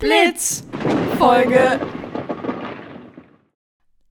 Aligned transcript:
Blitz 0.00 0.64
Folge. 1.18 1.78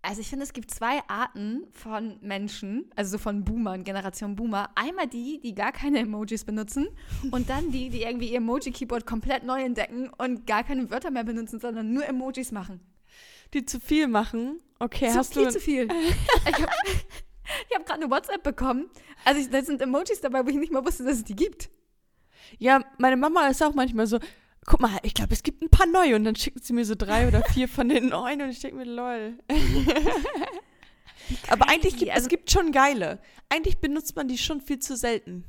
Also 0.04 0.22
ich 0.22 0.30
finde, 0.30 0.44
es 0.44 0.54
gibt 0.54 0.70
zwei 0.70 1.00
Arten 1.08 1.68
von 1.72 2.20
Menschen, 2.22 2.92
also 2.96 3.14
so 3.14 3.18
von 3.18 3.44
Boomern, 3.44 3.84
Generation 3.84 4.36
Boomer. 4.36 4.70
Einmal 4.76 5.08
die, 5.08 5.40
die 5.42 5.56
gar 5.56 5.72
keine 5.72 5.98
Emojis 5.98 6.46
benutzen 6.46 6.90
und 7.32 7.50
dann 7.50 7.72
die, 7.72 7.90
die 7.90 8.04
irgendwie 8.04 8.30
ihr 8.30 8.38
Emoji-Keyboard 8.38 9.08
komplett 9.08 9.44
neu 9.44 9.64
entdecken 9.64 10.12
und 10.20 10.46
gar 10.46 10.64
keine 10.64 10.92
Wörter 10.92 11.10
mehr 11.10 11.24
benutzen, 11.24 11.60
sondern 11.60 11.92
nur 11.92 12.06
Emojis 12.06 12.52
machen. 12.52 12.80
Die 13.56 13.66
zu 13.66 13.80
viel 13.80 14.08
machen. 14.08 14.62
Okay, 14.78 15.10
zu 15.10 15.18
hast 15.18 15.34
viel 15.34 15.46
du. 15.46 15.52
zu 15.52 15.60
viel. 15.60 15.88
ich 16.46 16.54
habe 16.54 16.72
hab 17.74 17.86
gerade 17.88 18.04
eine 18.04 18.12
WhatsApp 18.12 18.44
bekommen. 18.44 18.92
Also 19.26 19.42
ich, 19.42 19.50
da 19.50 19.64
sind 19.64 19.82
Emojis 19.82 20.22
dabei, 20.22 20.46
wo 20.46 20.50
ich 20.50 20.56
nicht 20.56 20.72
mal 20.72 20.86
wusste, 20.86 21.04
dass 21.04 21.16
es 21.16 21.24
die 21.24 21.36
gibt. 21.36 21.68
Ja, 22.60 22.84
meine 23.00 23.18
Mama 23.18 23.48
ist 23.48 23.64
auch 23.64 23.74
manchmal 23.74 24.06
so. 24.06 24.20
Guck 24.66 24.82
mal, 24.82 24.98
ich 25.04 25.14
glaube, 25.14 25.34
es 25.34 25.42
gibt 25.44 25.62
ein 25.64 25.70
paar 25.70 25.88
neue 25.88 26.16
und 26.16 26.24
dann 26.26 26.36
schickt 26.36 26.64
sie 26.64 26.74
mir 26.74 26.86
so 26.86 26.94
drei 26.96 27.28
oder 27.28 27.42
vier 27.44 27.68
von 27.68 27.90
den 27.90 28.10
neuen 28.10 28.42
und 28.42 28.50
ich 28.50 28.60
denke 28.60 28.78
mir, 28.78 28.86
lol. 28.86 29.38
Aber 31.50 31.70
eigentlich 31.70 31.98
gibt 31.98 32.12
also- 32.12 32.26
es 32.26 32.30
gibt 32.30 32.52
schon 32.52 32.72
geile. 32.72 33.20
Eigentlich 33.50 33.78
benutzt 33.80 34.16
man 34.16 34.28
die 34.28 34.38
schon 34.38 34.62
viel 34.62 34.80
zu 34.80 34.96
selten. 34.96 35.44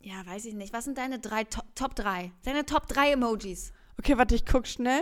Ja, 0.00 0.24
weiß 0.24 0.44
ich 0.44 0.54
nicht. 0.54 0.72
Was 0.72 0.84
sind 0.84 0.98
deine 0.98 1.18
drei 1.18 1.44
Top, 1.44 1.64
Top 1.74 1.94
3? 1.96 2.30
Deine 2.44 2.64
Top 2.64 2.86
3 2.86 3.12
Emojis. 3.12 3.72
Okay, 3.98 4.16
warte, 4.18 4.34
ich 4.36 4.46
guck 4.46 4.66
schnell. 4.68 5.00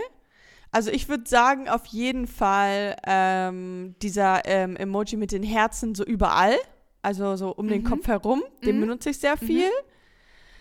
Also 0.71 0.89
ich 0.91 1.07
würde 1.09 1.29
sagen, 1.29 1.69
auf 1.69 1.85
jeden 1.87 2.25
Fall 2.27 2.95
ähm, 3.05 3.95
dieser 4.01 4.45
ähm, 4.45 4.75
Emoji 4.75 5.15
mit 5.17 5.31
den 5.31 5.43
Herzen 5.43 5.93
so 5.95 6.03
überall, 6.03 6.55
also 7.01 7.35
so 7.35 7.51
um 7.55 7.67
den 7.67 7.83
Mhm. 7.83 7.87
Kopf 7.87 8.07
herum, 8.07 8.43
den 8.63 8.77
Mhm. 8.77 8.81
benutze 8.81 9.11
ich 9.11 9.19
sehr 9.19 9.37
viel. 9.37 9.69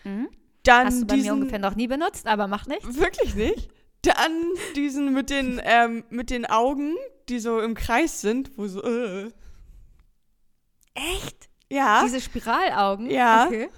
Mhm. 0.05 0.29
Dann 0.65 0.87
Hast 0.87 1.03
du 1.03 1.07
bei 1.07 1.15
diesen, 1.17 1.29
mir 1.29 1.35
ungefähr 1.35 1.59
noch 1.59 1.75
nie 1.77 1.87
benutzt, 1.87 2.27
aber 2.27 2.47
macht 2.49 2.69
nichts. 2.69 2.97
Wirklich 2.99 3.35
nicht? 3.35 3.69
Dann 4.03 4.33
diesen 4.77 5.13
mit 5.13 5.31
den, 5.31 5.61
ähm, 5.65 6.05
mit 6.11 6.31
den 6.31 6.45
Augen, 6.47 6.95
die 7.29 7.39
so 7.39 7.61
im 7.61 7.75
Kreis 7.75 8.21
sind, 8.21 8.57
wo 8.59 8.67
so, 8.67 8.83
äh. 8.83 9.31
Echt? 10.95 11.49
Ja. 11.71 12.03
Diese 12.05 12.21
Spiralaugen? 12.21 13.11
Ja. 13.11 13.47
Okay. 13.47 13.69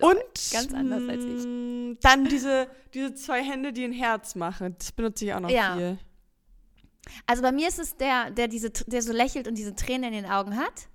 Und 0.00 0.16
Ganz 0.52 0.72
anders 0.72 1.02
als 1.08 1.24
ich. 1.24 1.44
mh, 1.46 1.96
Dann 2.00 2.24
diese, 2.24 2.68
diese 2.94 3.14
zwei 3.14 3.42
Hände, 3.42 3.72
die 3.72 3.84
ein 3.84 3.92
Herz 3.92 4.34
machen. 4.34 4.74
Das 4.78 4.92
benutze 4.92 5.26
ich 5.26 5.34
auch 5.34 5.40
noch 5.40 5.50
Ja. 5.50 5.76
viel. 5.76 5.98
Also 7.26 7.42
bei 7.42 7.52
mir 7.52 7.68
ist 7.68 7.78
es 7.78 7.96
der, 7.96 8.30
der, 8.30 8.48
diese, 8.48 8.70
der 8.70 9.02
so 9.02 9.12
lächelt 9.12 9.46
und 9.46 9.58
diese 9.58 9.74
Tränen 9.74 10.14
in 10.14 10.22
den 10.22 10.30
Augen 10.30 10.56
hat. 10.56 10.88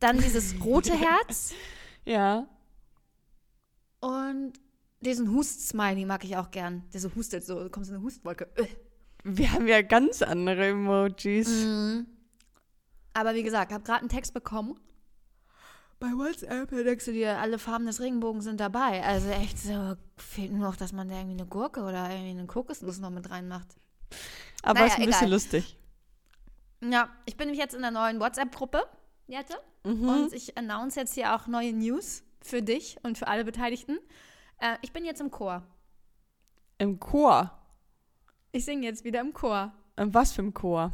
Dann 0.00 0.18
dieses 0.18 0.54
rote 0.62 0.92
Herz 0.92 1.54
Ja. 2.04 2.46
Und 4.06 4.52
diesen 5.00 5.32
Hust-Smiley 5.32 6.04
mag 6.04 6.24
ich 6.24 6.36
auch 6.36 6.52
gern. 6.52 6.84
Der 6.92 7.00
so 7.00 7.12
hustet, 7.16 7.44
so 7.44 7.68
kommt 7.70 7.86
so 7.86 7.94
eine 7.94 8.02
Hustwolke. 8.02 8.48
Äh. 8.54 8.66
Wir 9.24 9.52
haben 9.52 9.66
ja 9.66 9.82
ganz 9.82 10.22
andere 10.22 10.68
Emojis. 10.68 11.48
Mhm. 11.48 12.06
Aber 13.12 13.34
wie 13.34 13.42
gesagt, 13.42 13.72
habe 13.72 13.82
gerade 13.82 14.00
einen 14.00 14.08
Text 14.08 14.32
bekommen. 14.32 14.78
Bei 15.98 16.08
WhatsApp 16.08 16.70
denkst 16.70 17.06
du 17.06 17.12
dir, 17.12 17.38
alle 17.38 17.58
Farben 17.58 17.86
des 17.86 18.00
Regenbogens 18.00 18.44
sind 18.44 18.60
dabei. 18.60 19.02
Also 19.02 19.28
echt 19.28 19.58
so, 19.58 19.96
fehlt 20.16 20.52
nur 20.52 20.60
noch, 20.60 20.76
dass 20.76 20.92
man 20.92 21.08
da 21.08 21.16
irgendwie 21.16 21.40
eine 21.40 21.46
Gurke 21.46 21.80
oder 21.80 22.08
irgendwie 22.08 22.30
eine 22.38 22.46
Kokosnuss 22.46 22.98
noch 23.00 23.10
mit 23.10 23.28
reinmacht. 23.28 23.66
Aber 24.62 24.80
Naja, 24.80 24.86
ist 24.92 24.98
ein 25.00 25.06
bisschen 25.06 25.22
egal. 25.22 25.30
lustig. 25.32 25.78
Ja, 26.80 27.08
ich 27.24 27.36
bin 27.36 27.46
nämlich 27.48 27.60
jetzt 27.60 27.74
in 27.74 27.82
der 27.82 27.90
neuen 27.90 28.20
WhatsApp-Gruppe, 28.20 28.84
Jette. 29.26 29.54
Mhm. 29.84 30.08
Und 30.08 30.32
ich 30.32 30.56
announce 30.56 31.00
jetzt 31.00 31.14
hier 31.14 31.34
auch 31.34 31.48
neue 31.48 31.72
News 31.72 32.22
für 32.46 32.62
dich 32.62 32.96
und 33.02 33.18
für 33.18 33.28
alle 33.28 33.44
Beteiligten. 33.44 33.98
Äh, 34.58 34.76
ich 34.82 34.92
bin 34.92 35.04
jetzt 35.04 35.20
im 35.20 35.30
Chor. 35.30 35.62
Im 36.78 36.98
Chor. 37.00 37.50
Ich 38.52 38.64
singe 38.64 38.86
jetzt 38.86 39.04
wieder 39.04 39.20
im 39.20 39.32
Chor. 39.32 39.72
In 39.96 40.12
was 40.14 40.32
für 40.32 40.42
ein 40.42 40.54
Chor? 40.54 40.92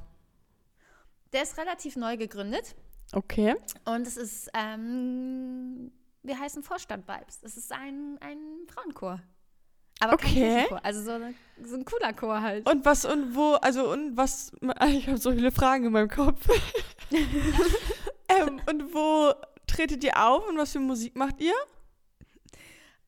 Der 1.32 1.42
ist 1.42 1.56
relativ 1.58 1.96
neu 1.96 2.16
gegründet 2.16 2.74
Okay. 3.12 3.56
und 3.84 4.06
es 4.06 4.16
ist, 4.16 4.50
ähm, 4.54 5.92
wir 6.22 6.38
heißen 6.38 6.62
Vorstadt-Vibes. 6.62 7.42
Es 7.42 7.56
ist 7.56 7.72
ein, 7.72 8.18
ein 8.20 8.38
Frauenchor. 8.68 9.20
Aber 10.00 10.14
Okay. 10.14 10.66
Also 10.82 11.02
so, 11.02 11.12
eine, 11.12 11.34
so 11.62 11.76
ein 11.76 11.84
cooler 11.84 12.12
Chor 12.12 12.40
halt. 12.42 12.68
Und 12.68 12.84
was 12.84 13.04
und 13.04 13.34
wo, 13.36 13.52
also 13.54 13.90
und 13.92 14.16
was, 14.16 14.52
ich 14.88 15.06
habe 15.06 15.18
so 15.18 15.32
viele 15.32 15.52
Fragen 15.52 15.84
in 15.84 15.92
meinem 15.92 16.08
Kopf. 16.08 16.48
ähm, 17.10 18.60
und 18.68 18.94
wo 18.94 19.32
tretet 19.72 20.04
ihr 20.04 20.16
auf 20.22 20.46
und 20.48 20.56
was 20.58 20.72
für 20.72 20.80
Musik 20.80 21.16
macht 21.16 21.40
ihr? 21.40 21.54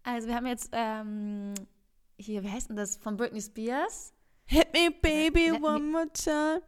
Also 0.02 0.28
wir 0.28 0.34
haben 0.34 0.46
jetzt, 0.46 0.70
ähm, 0.72 1.54
hier, 2.18 2.42
wie 2.42 2.50
heißt 2.50 2.68
denn 2.68 2.76
das? 2.76 2.96
Von 2.96 3.16
Britney 3.16 3.40
Spears. 3.40 4.12
Hit 4.46 4.68
me 4.72 4.90
baby 4.90 5.50
Let 5.50 5.60
me- 5.60 5.66
one 5.68 5.84
more 5.84 6.12
time. 6.12 6.62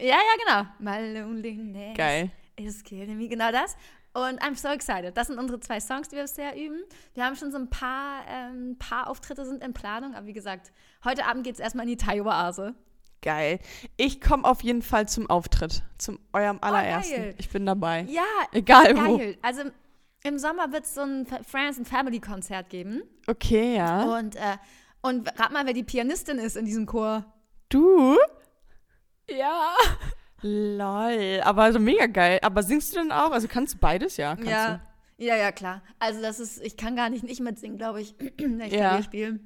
Ja, 0.00 0.16
ja, 0.16 0.34
genau. 0.44 0.68
My 0.78 1.18
loneliness. 1.18 1.96
Geil. 1.96 2.30
Is 2.56 2.82
killing 2.84 3.16
me, 3.16 3.28
genau 3.28 3.50
das. 3.52 3.76
Und 4.14 4.42
I'm 4.42 4.56
so 4.56 4.68
excited. 4.68 5.16
Das 5.16 5.28
sind 5.28 5.38
unsere 5.38 5.60
zwei 5.60 5.80
Songs, 5.80 6.08
die 6.08 6.16
wir 6.16 6.22
bisher 6.22 6.56
üben. 6.56 6.82
Wir 7.14 7.24
haben 7.24 7.36
schon 7.36 7.50
so 7.52 7.58
ein 7.58 7.70
paar, 7.70 8.24
ähm, 8.28 8.76
paar 8.78 9.08
Auftritte 9.08 9.44
sind 9.46 9.62
in 9.62 9.72
Planung, 9.72 10.14
aber 10.14 10.26
wie 10.26 10.32
gesagt, 10.32 10.72
heute 11.04 11.24
Abend 11.26 11.44
geht 11.44 11.54
es 11.54 11.60
erstmal 11.60 11.84
in 11.84 11.90
die 11.90 11.96
Thai-Oase. 12.04 12.74
Geil. 13.22 13.58
Ich 13.96 14.20
komme 14.20 14.44
auf 14.44 14.62
jeden 14.62 14.82
Fall 14.82 15.08
zum 15.08 15.28
Auftritt, 15.28 15.82
zum 15.98 16.18
eurem 16.32 16.58
allerersten. 16.60 17.16
geil. 17.16 17.34
ich 17.38 17.48
bin 17.48 17.66
dabei. 17.66 18.02
Ja, 18.08 18.22
Egal 18.52 18.96
wo. 18.96 19.18
geil. 19.18 19.36
Also 19.42 19.62
im 20.24 20.38
Sommer 20.38 20.72
wird 20.72 20.84
es 20.84 20.94
so 20.94 21.02
ein 21.02 21.26
Friends 21.46 21.78
and 21.78 21.88
Family 21.88 22.20
Konzert 22.20 22.70
geben. 22.70 23.02
Okay, 23.26 23.76
ja. 23.76 24.02
Und, 24.18 24.36
äh, 24.36 24.56
und 25.02 25.28
rat 25.38 25.52
mal, 25.52 25.66
wer 25.66 25.72
die 25.72 25.84
Pianistin 25.84 26.38
ist 26.38 26.56
in 26.56 26.64
diesem 26.64 26.86
Chor. 26.86 27.24
Du? 27.68 28.16
Ja. 29.28 29.74
Lol, 30.42 31.40
aber 31.42 31.62
also 31.62 31.78
mega 31.78 32.06
geil. 32.06 32.38
Aber 32.42 32.62
singst 32.62 32.94
du 32.94 33.00
denn 33.00 33.12
auch? 33.12 33.32
Also 33.32 33.48
kannst 33.48 33.74
du 33.74 33.78
beides, 33.78 34.16
ja? 34.16 34.34
Kannst 34.36 34.50
Ja. 34.50 34.80
Ja, 35.20 35.34
ja, 35.36 35.50
klar. 35.50 35.82
Also 35.98 36.22
das 36.22 36.38
ist, 36.38 36.62
ich 36.62 36.76
kann 36.76 36.94
gar 36.94 37.10
nicht 37.10 37.24
nicht 37.24 37.40
mitsingen, 37.40 37.76
glaube 37.76 38.00
ich, 38.00 38.14
wenn 38.38 38.60
ich 38.60 38.72
Ja. 38.72 38.90
Klavier 38.90 39.02
spiele. 39.02 39.40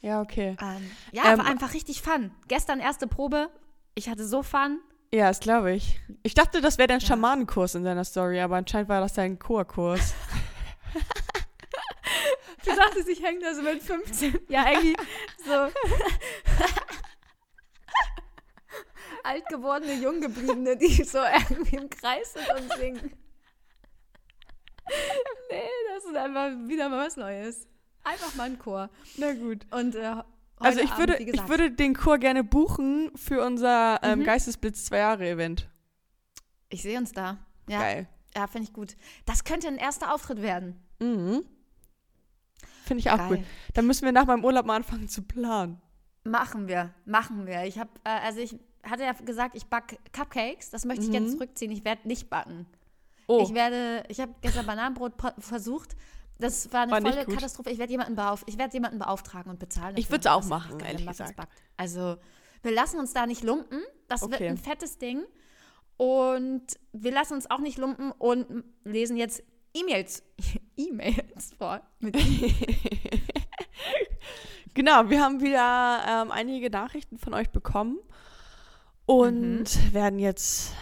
Ja, 0.00 0.20
okay. 0.22 0.56
Ähm, 0.60 0.90
ja, 1.12 1.32
Ähm, 1.32 1.38
war 1.38 1.46
einfach 1.46 1.74
richtig 1.74 2.02
fun. 2.02 2.30
Gestern 2.46 2.80
erste 2.80 3.06
Probe. 3.06 3.48
Ich 3.94 4.08
hatte 4.08 4.26
so 4.26 4.42
Fun. 4.42 4.80
Ja, 5.12 5.28
das 5.28 5.40
glaube 5.40 5.72
ich. 5.72 5.98
Ich 6.22 6.34
dachte, 6.34 6.60
das 6.60 6.78
wäre 6.78 6.86
dein 6.88 7.00
Schamanenkurs 7.00 7.74
in 7.74 7.82
deiner 7.84 8.04
Story, 8.04 8.40
aber 8.40 8.56
anscheinend 8.56 8.88
war 8.88 9.00
das 9.00 9.14
dein 9.14 9.38
Chorkurs. 9.38 10.14
Du 12.64 12.74
dachtest, 12.74 13.08
ich 13.08 13.22
hänge 13.22 13.40
da 13.40 13.54
so 13.54 13.62
mit 13.62 13.82
15. 13.82 14.40
Ja, 14.48 14.68
irgendwie 14.70 14.94
so 15.46 15.52
alt 19.22 19.46
gewordene, 19.48 19.94
jung 19.94 20.20
gebliebene, 20.20 20.76
die 20.76 21.02
so 21.04 21.18
irgendwie 21.18 21.76
im 21.76 21.88
Kreis 21.88 22.34
sind 22.34 22.48
und 22.58 22.72
singen. 22.78 23.12
Nee, 25.50 25.68
das 25.94 26.04
ist 26.04 26.16
einfach 26.16 26.48
wieder 26.66 26.88
mal 26.88 27.06
was 27.06 27.16
Neues. 27.16 27.66
Einfach 28.08 28.34
mal 28.36 28.44
ein 28.44 28.58
Chor. 28.58 28.88
Na 29.16 29.32
gut. 29.34 29.66
Und 29.70 29.94
äh, 29.94 30.14
Also 30.58 30.80
ich 30.80 30.90
Abend, 30.92 30.98
würde, 30.98 31.16
ich 31.22 31.48
würde 31.48 31.70
den 31.70 31.94
Chor 31.94 32.18
gerne 32.18 32.42
buchen 32.44 33.10
für 33.14 33.44
unser 33.44 34.00
ähm, 34.02 34.20
Mhm. 34.20 34.24
Geistesblitz 34.24 34.84
2 34.86 34.98
Jahre 34.98 35.28
Event. 35.28 35.68
ich 36.70 36.82
sehe 36.82 36.98
uns 36.98 37.12
da. 37.12 37.38
Ja, 37.68 37.80
Geil. 37.80 38.08
ja 38.36 38.46
finde 38.46 38.66
ich 38.68 38.72
gut. 38.72 38.96
Das 39.26 39.44
könnte 39.44 39.68
ein 39.68 39.76
erster 39.76 40.12
Auftritt 40.14 40.40
werden. 40.42 40.76
Mhm. 41.00 41.42
Finde 42.84 43.00
ich 43.00 43.10
auch 43.10 43.18
Geil. 43.18 43.28
gut. 43.28 43.46
Dann 43.74 43.86
müssen 43.86 44.04
wir 44.04 44.12
nach 44.12 44.26
meinem 44.26 44.44
Urlaub 44.44 44.64
mal 44.66 44.76
anfangen 44.76 45.08
zu 45.08 45.22
planen. 45.22 45.80
Machen 46.24 46.66
wir, 46.68 46.94
machen 47.04 47.46
wir. 47.46 47.64
Ich 47.64 47.78
habe, 47.78 47.90
äh, 48.04 48.08
also 48.10 48.40
ich 48.40 48.56
hatte 48.82 49.02
ja 49.02 49.12
gesagt, 49.12 49.54
ich 49.54 49.66
backe 49.66 49.98
Cupcakes. 50.12 50.70
Das 50.70 50.84
möchte 50.86 51.04
ich 51.04 51.12
jetzt 51.12 51.24
Mhm. 51.28 51.32
zurückziehen. 51.32 51.70
Ich 51.72 51.84
werde 51.84 52.08
nicht 52.08 52.30
backen. 52.30 52.66
Oh, 53.26 53.42
Ich 53.42 53.52
werde, 53.54 54.04
ich 54.08 54.20
habe 54.20 54.34
gestern 54.40 54.64
Bananenbrot 54.66 55.12
versucht. 55.38 55.94
Das 56.38 56.72
war 56.72 56.82
eine 56.82 56.92
War 56.92 57.00
volle. 57.00 57.24
Katastrophe. 57.26 57.70
Ich 57.70 57.78
werde 57.78 57.90
jemanden, 57.92 58.14
beauf 58.14 58.44
ich 58.46 58.58
werd 58.58 58.72
jemanden 58.74 58.98
beauftragen 58.98 59.50
und 59.50 59.58
bezahlen. 59.58 59.96
Ich 59.96 60.04
dafür, 60.06 60.14
würd's 60.16 60.26
auch 60.26 60.44
machen, 60.46 60.78
ehrlich 60.80 61.06
gesagt. 61.06 61.36
backt. 61.36 61.52
Also, 61.76 62.16
wir 62.62 62.72
lassen 62.72 62.98
uns 63.00 63.12
da 63.12 63.26
nicht 63.26 63.42
lumpen. 63.42 63.80
Das 64.08 64.22
wird 64.22 64.34
Okay. 64.34 64.48
ein 64.48 64.56
fettes 64.56 64.98
Ding. 64.98 65.24
Und 65.96 66.62
wir 66.92 67.10
lassen 67.12 67.34
uns 67.34 67.50
auch 67.50 67.58
nicht 67.58 67.76
lumpen 67.78 68.12
und 68.12 68.62
lesen 68.84 69.16
jetzt 69.16 69.42
E-Mails. 69.74 70.22
E-Mails 70.76 71.54
vor. 71.58 71.80
Genau, 74.74 75.08
wir 75.10 75.20
haben 75.22 75.40
wieder 75.40 76.00
ähm, 76.06 76.30
einige 76.30 76.70
Nachrichten 76.70 77.18
von 77.18 77.34
euch 77.34 77.50
bekommen 77.50 77.98
und 79.06 79.64
Mhm. 79.64 79.92
werden 79.92 80.18
jetzt 80.20 80.72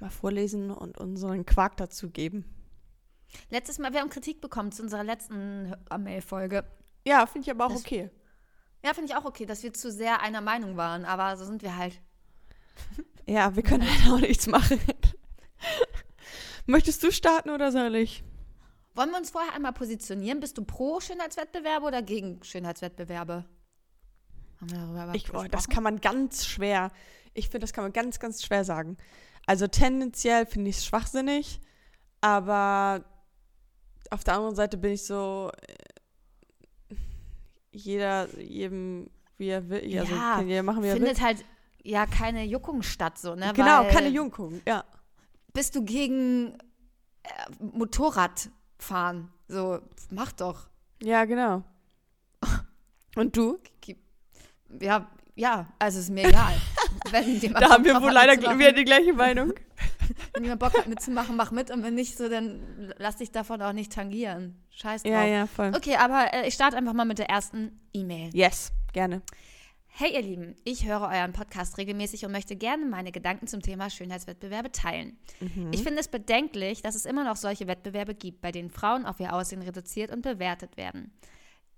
mal 0.00 0.10
vorlesen 0.10 0.70
und 0.70 0.98
unseren 0.98 1.46
Quark 1.46 1.76
dazu 1.78 2.10
geben. 2.10 2.44
Letztes 3.50 3.78
Mal, 3.78 3.92
wir 3.92 4.00
haben 4.00 4.10
Kritik 4.10 4.40
bekommen 4.40 4.72
zu 4.72 4.82
unserer 4.82 5.04
letzten 5.04 5.74
Mail-Folge. 5.98 6.64
Ja, 7.06 7.26
finde 7.26 7.46
ich 7.46 7.50
aber 7.50 7.66
auch 7.66 7.72
Das- 7.72 7.80
okay. 7.80 8.10
Ja, 8.84 8.94
finde 8.94 9.10
ich 9.10 9.16
auch 9.16 9.24
okay, 9.24 9.44
dass 9.44 9.62
wir 9.62 9.72
zu 9.72 9.90
sehr 9.90 10.20
einer 10.22 10.40
Meinung 10.40 10.76
waren, 10.76 11.04
aber 11.04 11.36
so 11.36 11.44
sind 11.44 11.62
wir 11.62 11.76
halt. 11.76 12.00
Ja, 13.26 13.54
wir 13.54 13.62
können 13.62 13.82
halt 13.86 14.10
auch 14.10 14.20
nichts 14.20 14.46
machen. 14.46 14.80
Möchtest 16.66 17.02
du 17.02 17.10
starten 17.12 17.50
oder 17.50 17.72
soll 17.72 17.94
ich? 17.96 18.24
wollen 18.94 19.10
wir 19.10 19.18
uns 19.18 19.30
vorher 19.30 19.54
einmal 19.54 19.72
positionieren? 19.72 20.40
Bist 20.40 20.58
du 20.58 20.64
pro 20.64 20.98
Schönheitswettbewerbe 20.98 21.86
oder 21.86 22.02
gegen 22.02 22.42
Schönheitswettbewerbe? 22.42 23.44
Haben 24.60 24.70
wir 24.70 24.78
darüber 24.78 25.14
ich, 25.14 25.32
oh, 25.32 25.44
das 25.44 25.68
kann 25.68 25.84
man 25.84 26.00
ganz 26.00 26.46
schwer. 26.46 26.90
Ich 27.32 27.46
finde, 27.46 27.60
das 27.60 27.72
kann 27.72 27.84
man 27.84 27.92
ganz, 27.92 28.18
ganz 28.18 28.42
schwer 28.42 28.64
sagen. 28.64 28.96
Also 29.46 29.68
tendenziell 29.68 30.46
finde 30.46 30.70
ich 30.70 30.78
es 30.78 30.84
schwachsinnig, 30.86 31.60
aber 32.22 33.04
auf 34.10 34.24
der 34.24 34.34
anderen 34.34 34.54
Seite 34.54 34.76
bin 34.76 34.92
ich 34.92 35.04
so, 35.04 35.50
äh, 36.88 36.94
jeder, 37.70 38.28
jedem, 38.38 39.08
wie 39.36 39.48
er 39.48 39.68
will, 39.68 39.84
ja, 39.86 40.02
also 40.02 40.46
jeder 40.46 40.62
machen, 40.62 40.82
wie 40.82 40.88
er 40.88 40.94
findet 40.94 41.18
will. 41.18 41.24
halt 41.24 41.44
ja 41.82 42.06
keine 42.06 42.44
Juckung 42.44 42.82
statt, 42.82 43.18
so, 43.18 43.34
ne? 43.34 43.52
Genau, 43.54 43.84
Weil, 43.84 43.90
keine 43.90 44.08
Juckung, 44.08 44.60
ja. 44.66 44.84
Bist 45.52 45.74
du 45.74 45.84
gegen 45.84 46.58
äh, 47.22 47.28
Motorradfahren? 47.60 49.32
So, 49.48 49.80
mach 50.10 50.32
doch. 50.32 50.68
Ja, 51.02 51.24
genau. 51.24 51.62
Und 53.16 53.36
du? 53.36 53.58
Ja, 54.80 55.10
ja, 55.34 55.66
also 55.78 56.00
ist 56.00 56.10
mir 56.10 56.24
egal. 56.28 56.54
da 57.60 57.70
haben 57.70 57.84
wir 57.84 58.00
wohl 58.02 58.10
leider 58.12 58.36
wieder 58.58 58.72
die 58.72 58.84
gleiche 58.84 59.12
Meinung. 59.12 59.52
Wenn 60.38 60.44
jemand 60.44 60.60
Bock 60.60 60.78
hat 60.78 60.86
mitzumachen, 60.86 61.34
mach 61.34 61.50
mit. 61.50 61.72
Und 61.72 61.82
wenn 61.82 61.96
nicht, 61.96 62.16
so, 62.16 62.28
dann 62.28 62.94
lass 62.96 63.16
dich 63.16 63.32
davon 63.32 63.60
auch 63.60 63.72
nicht 63.72 63.92
tangieren. 63.92 64.56
Scheiß 64.70 65.02
drauf. 65.02 65.10
Ja, 65.10 65.24
ja, 65.24 65.46
voll. 65.48 65.72
Okay, 65.74 65.96
aber 65.96 66.32
äh, 66.32 66.46
ich 66.46 66.54
starte 66.54 66.76
einfach 66.76 66.92
mal 66.92 67.04
mit 67.04 67.18
der 67.18 67.28
ersten 67.28 67.80
E-Mail. 67.92 68.30
Yes, 68.32 68.70
gerne. 68.92 69.22
Hey 69.88 70.14
ihr 70.14 70.22
Lieben, 70.22 70.54
ich 70.62 70.86
höre 70.86 71.00
euren 71.00 71.32
Podcast 71.32 71.76
regelmäßig 71.76 72.24
und 72.24 72.30
möchte 72.30 72.54
gerne 72.54 72.86
meine 72.86 73.10
Gedanken 73.10 73.48
zum 73.48 73.62
Thema 73.62 73.90
Schönheitswettbewerbe 73.90 74.70
teilen. 74.70 75.18
Mhm. 75.40 75.72
Ich 75.72 75.82
finde 75.82 75.98
es 75.98 76.06
bedenklich, 76.06 76.82
dass 76.82 76.94
es 76.94 77.04
immer 77.04 77.24
noch 77.24 77.34
solche 77.34 77.66
Wettbewerbe 77.66 78.14
gibt, 78.14 78.40
bei 78.40 78.52
denen 78.52 78.70
Frauen 78.70 79.06
auf 79.06 79.18
ihr 79.18 79.32
Aussehen 79.34 79.62
reduziert 79.62 80.12
und 80.12 80.22
bewertet 80.22 80.76
werden. 80.76 81.10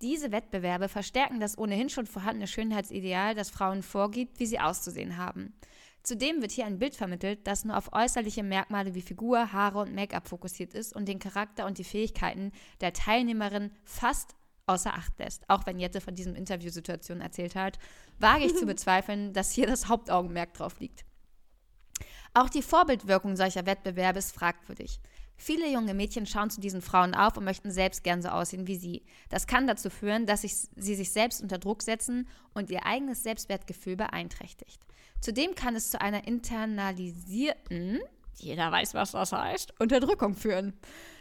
Diese 0.03 0.33
Wettbewerbe 0.33 0.89
verstärken 0.89 1.41
das 1.41 1.57
ohnehin 1.57 1.89
schon 1.89 2.05
vorhandene 2.05 2.47
Schönheitsideal, 2.47 3.35
das 3.35 3.49
Frauen 3.49 3.83
vorgibt, 3.83 4.39
wie 4.39 4.47
sie 4.47 4.61
auszusehen 4.61 5.17
haben. 5.17 5.55
Zudem 6.03 6.41
wird 6.41 6.53
hier 6.53 6.67
ein 6.67 6.79
Bild 6.79 6.97
vermittelt, 6.97 7.47
das 7.47 7.65
nur 7.65 7.77
auf 7.77 7.93
äußerliche 7.93 8.43
Merkmale 8.43 8.95
wie 8.95 9.03
Figur, 9.03 9.53
Haare 9.53 9.81
und 9.81 9.95
Make-up 9.95 10.29
fokussiert 10.29 10.75
ist 10.75 10.95
und 10.95 11.07
den 11.07 11.19
Charakter 11.19 11.67
und 11.67 11.79
die 11.79 11.85
Fähigkeiten 11.85 12.53
der 12.81 12.93
Teilnehmerin 12.93 13.71
fast 13.85 14.35
außer 14.67 14.95
Acht 14.95 15.19
lässt. 15.19 15.49
Auch 15.49 15.67
wenn 15.67 15.79
Jette 15.79 16.01
von 16.01 16.15
diesem 16.15 16.35
Interviewsituation 16.35 17.21
erzählt 17.21 17.55
hat, 17.55 17.79
wage 18.19 18.45
ich 18.45 18.55
zu 18.55 18.67
bezweifeln, 18.67 19.33
dass 19.33 19.53
hier 19.53 19.67
das 19.67 19.89
Hauptaugenmerk 19.89 20.55
drauf 20.55 20.81
liegt. 20.81 21.05
Auch 22.33 22.49
die 22.49 22.63
Vorbildwirkung 22.63 23.37
solcher 23.37 23.67
Wettbewerbe 23.67 24.21
ist 24.21 24.35
fragwürdig. 24.35 25.01
Viele 25.37 25.73
junge 25.73 25.95
Mädchen 25.95 26.27
schauen 26.27 26.51
zu 26.51 26.61
diesen 26.61 26.83
Frauen 26.83 27.15
auf 27.15 27.37
und 27.37 27.45
möchten 27.45 27.71
selbst 27.71 28.05
gern 28.05 28.21
so 28.21 28.29
aussehen 28.29 28.67
wie 28.67 28.77
sie. 28.77 29.07
Das 29.31 29.47
kann 29.47 29.67
dazu 29.67 29.89
führen, 29.89 30.27
dass 30.27 30.43
sich, 30.43 30.55
sie 30.77 30.95
sich 30.95 31.13
selbst 31.13 31.41
unter 31.41 31.59
Druck 31.59 31.83
setzen 31.83 32.29
und 32.53 32.71
ihr 32.71 32.85
eigenes 32.85 33.23
Selbstwertgefühl 33.23 33.97
beeinträchtigt. 33.97 34.85
Zudem 35.21 35.55
kann 35.55 35.77
es 35.77 35.91
zu 35.91 36.01
einer 36.01 36.27
internalisierten, 36.27 38.01
jeder 38.37 38.73
weiß, 38.73 38.95
was 38.95 39.13
das 39.13 39.33
heißt, 39.33 39.79
Unterdrückung 39.79 40.35
führen. 40.35 40.73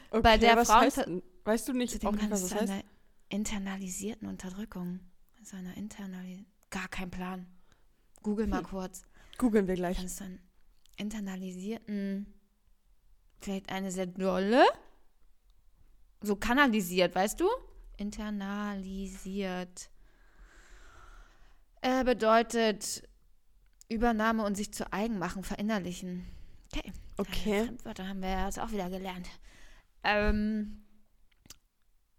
Okay, 0.09 0.21
bei 0.21 0.37
der 0.37 0.65
Frauen 0.65 0.83
heißt, 0.83 1.05
weißt 1.43 1.67
du 1.67 1.73
nicht, 1.73 2.05
auch 2.05 2.11
nicht 2.13 2.31
was 2.31 2.41
das 2.43 2.55
heißt? 2.55 2.71
Einer 2.71 2.83
internalisierten 3.29 4.27
Unterdrückung. 4.27 5.01
Zu 5.43 5.55
einer 5.55 5.75
internalisierten, 5.77 6.47
gar 6.69 6.87
kein 6.87 7.11
Plan. 7.11 7.47
Google 8.23 8.47
mal 8.47 8.59
hm. 8.59 8.65
kurz. 8.65 9.03
Googeln 9.37 9.67
wir 9.67 9.75
gleich. 9.75 9.97
Kannst 9.97 10.21
dann 10.21 10.39
internalisierten, 10.97 12.33
vielleicht 13.39 13.69
eine 13.69 13.91
sehr 13.91 14.07
dolle, 14.07 14.65
so 16.21 16.35
kanalisiert, 16.35 17.15
weißt 17.15 17.39
du? 17.39 17.47
Internalisiert. 17.97 19.89
Er 21.81 22.03
bedeutet 22.03 23.08
Übernahme 23.89 24.45
und 24.45 24.55
sich 24.55 24.71
zu 24.71 24.91
eigen 24.93 25.17
machen, 25.17 25.43
verinnerlichen. 25.43 26.25
Okay. 26.71 26.93
Okay. 27.17 27.65
Fremdwörter 27.65 28.07
haben 28.07 28.21
wir 28.21 28.29
ja 28.29 28.45
jetzt 28.45 28.59
auch 28.59 28.71
wieder 28.71 28.89
gelernt. 28.89 29.27
Ähm, 30.03 30.83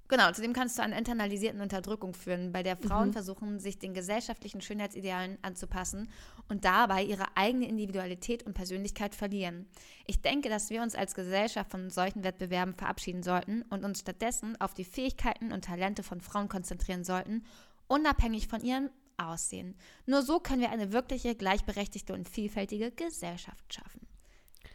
genau, 0.08 0.30
zudem 0.32 0.52
kann 0.52 0.66
es 0.66 0.74
zu 0.74 0.82
einer 0.82 0.98
internalisierten 0.98 1.62
Unterdrückung 1.62 2.12
führen, 2.12 2.52
bei 2.52 2.62
der 2.62 2.76
Frauen 2.76 3.08
mhm. 3.08 3.12
versuchen, 3.12 3.60
sich 3.60 3.78
den 3.78 3.94
gesellschaftlichen 3.94 4.60
Schönheitsidealen 4.60 5.38
anzupassen 5.40 6.10
und 6.48 6.66
dabei 6.66 7.02
ihre 7.02 7.36
eigene 7.36 7.66
Individualität 7.66 8.42
und 8.42 8.52
Persönlichkeit 8.52 9.14
verlieren. 9.14 9.66
Ich 10.06 10.20
denke, 10.20 10.50
dass 10.50 10.68
wir 10.68 10.82
uns 10.82 10.94
als 10.94 11.14
Gesellschaft 11.14 11.70
von 11.70 11.88
solchen 11.88 12.24
Wettbewerben 12.24 12.74
verabschieden 12.74 13.22
sollten 13.22 13.62
und 13.70 13.84
uns 13.84 14.00
stattdessen 14.00 14.60
auf 14.60 14.74
die 14.74 14.84
Fähigkeiten 14.84 15.52
und 15.52 15.64
Talente 15.64 16.02
von 16.02 16.20
Frauen 16.20 16.48
konzentrieren 16.48 17.04
sollten, 17.04 17.44
unabhängig 17.86 18.48
von 18.48 18.60
ihren 18.60 18.90
aussehen. 19.20 19.76
Nur 20.06 20.22
so 20.22 20.40
können 20.40 20.60
wir 20.60 20.70
eine 20.70 20.92
wirkliche, 20.92 21.34
gleichberechtigte 21.34 22.12
und 22.12 22.28
vielfältige 22.28 22.90
Gesellschaft 22.90 23.72
schaffen. 23.72 24.06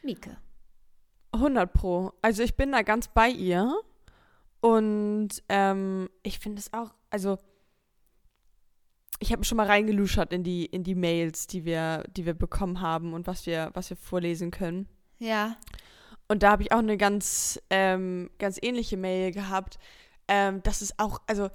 Mieke. 0.03 0.38
100 1.31 1.71
Pro. 1.74 2.13
Also 2.21 2.44
ich 2.44 2.56
bin 2.56 2.71
da 2.71 2.81
ganz 2.81 3.07
bei 3.07 3.30
ihr. 3.30 3.75
Und 4.62 5.44
ähm, 5.50 6.09
ich 6.24 6.39
finde 6.39 6.59
es 6.59 6.74
auch, 6.74 6.94
also 7.09 7.38
ich 9.19 9.31
habe 9.31 9.44
schon 9.44 9.57
mal 9.57 9.68
reingeluschert 9.68 10.33
in 10.33 10.44
die, 10.44 10.65
in 10.65 10.83
die 10.83 10.95
Mails, 10.95 11.47
die 11.47 11.65
wir, 11.65 12.03
die 12.09 12.25
wir 12.25 12.33
bekommen 12.33 12.81
haben 12.81 13.13
und 13.13 13.27
was 13.27 13.45
wir, 13.45 13.69
was 13.74 13.89
wir 13.89 13.97
vorlesen 13.97 14.51
können. 14.51 14.88
Ja. 15.19 15.57
Und 16.27 16.44
da 16.44 16.51
habe 16.51 16.63
ich 16.63 16.71
auch 16.71 16.80
eine 16.80 16.97
ganz, 16.97 17.62
ähm, 17.69 18.30
ganz 18.39 18.57
ähnliche 18.62 18.97
Mail 18.97 19.31
gehabt. 19.31 19.77
Ähm, 20.27 20.63
das 20.63 20.81
ist 20.81 21.00
auch, 21.00 21.21
also 21.27 21.50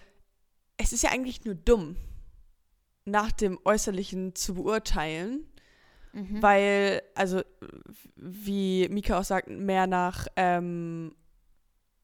es 0.76 0.92
ist 0.92 1.02
ja 1.02 1.10
eigentlich 1.10 1.44
nur 1.44 1.54
dumm 1.54 1.96
nach 3.04 3.32
dem 3.32 3.58
Äußerlichen 3.64 4.34
zu 4.34 4.54
beurteilen. 4.54 5.46
Mhm. 6.12 6.42
Weil, 6.42 7.02
also, 7.14 7.42
wie 8.16 8.88
Mika 8.88 9.18
auch 9.18 9.24
sagt, 9.24 9.48
mehr 9.48 9.86
nach, 9.86 10.26
ähm, 10.36 11.14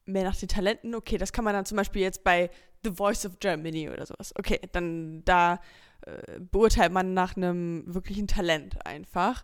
mehr 0.04 0.24
nach 0.24 0.36
den 0.36 0.48
Talenten, 0.48 0.94
okay, 0.94 1.18
das 1.18 1.32
kann 1.32 1.44
man 1.44 1.54
dann 1.54 1.66
zum 1.66 1.76
Beispiel 1.76 2.02
jetzt 2.02 2.22
bei 2.22 2.50
The 2.84 2.92
Voice 2.92 3.26
of 3.26 3.40
Germany 3.40 3.90
oder 3.90 4.06
sowas. 4.06 4.32
Okay, 4.38 4.60
dann 4.72 5.24
da 5.24 5.60
äh, 6.02 6.38
beurteilt 6.38 6.92
man 6.92 7.14
nach 7.14 7.36
einem 7.36 7.82
wirklichen 7.86 8.28
Talent 8.28 8.86
einfach. 8.86 9.42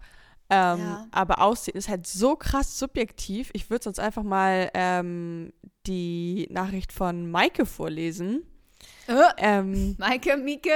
Ähm, 0.48 0.78
ja. 0.78 1.06
Aber 1.10 1.40
Aussehen 1.40 1.76
ist 1.76 1.88
halt 1.88 2.06
so 2.06 2.36
krass 2.36 2.78
subjektiv. 2.78 3.50
Ich 3.54 3.70
würde 3.70 3.84
sonst 3.84 3.98
einfach 3.98 4.22
mal 4.22 4.70
ähm, 4.74 5.52
die 5.86 6.46
Nachricht 6.50 6.92
von 6.92 7.30
Maike 7.30 7.66
vorlesen. 7.66 8.42
Oh, 9.08 9.30
ähm, 9.36 9.96
Maike, 9.98 10.36
Mieke. 10.36 10.70